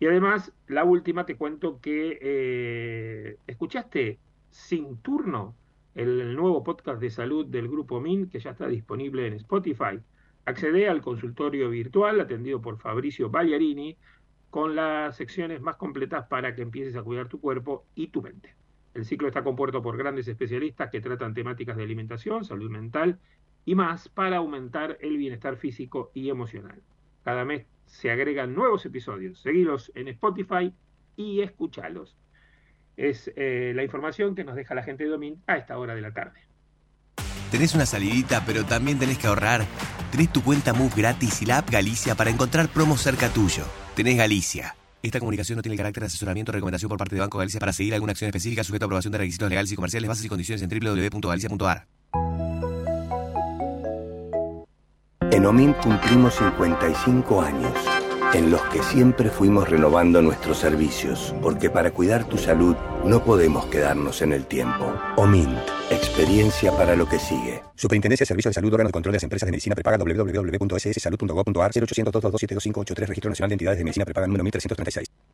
[0.00, 4.18] Y además, la última te cuento que eh, escuchaste
[4.50, 5.54] sin turno
[5.94, 10.00] el nuevo podcast de salud del grupo MIN que ya está disponible en Spotify.
[10.44, 13.96] Accede al consultorio virtual atendido por Fabricio Bagliarini
[14.54, 18.54] con las secciones más completas para que empieces a cuidar tu cuerpo y tu mente.
[18.94, 23.18] El ciclo está compuesto por grandes especialistas que tratan temáticas de alimentación, salud mental
[23.64, 26.80] y más para aumentar el bienestar físico y emocional.
[27.24, 29.40] Cada mes se agregan nuevos episodios.
[29.40, 30.72] Seguilos en Spotify
[31.16, 32.16] y escuchalos.
[32.96, 36.00] Es eh, la información que nos deja la gente de Domin a esta hora de
[36.00, 36.38] la tarde.
[37.50, 39.62] ¿Tenés una salidita pero también tenés que ahorrar?
[40.12, 43.64] Tenés tu cuenta Move gratis y la app Galicia para encontrar promos cerca tuyo.
[43.94, 44.74] Tenés Galicia.
[45.02, 47.60] Esta comunicación no tiene el carácter de asesoramiento o recomendación por parte de Banco Galicia
[47.60, 50.28] para seguir alguna acción específica sujeta a aprobación de requisitos legales y comerciales, bases y
[50.28, 51.86] condiciones en www.galicia.ar.
[55.30, 57.72] En OMIN cumplimos 55 años,
[58.34, 62.74] en los que siempre fuimos renovando nuestros servicios, porque para cuidar tu salud
[63.04, 64.92] no podemos quedarnos en el tiempo.
[65.16, 65.56] OMINT,
[65.90, 67.62] experiencia para lo que sigue.
[67.76, 71.70] Superintendencia de Servicios de Salud, órgano de control de las empresas de medicina prepaga www.sssalud.gov.ar
[71.74, 75.33] 0800 222 Registro Nacional de Entidades de Medicina Prepaga número 1336.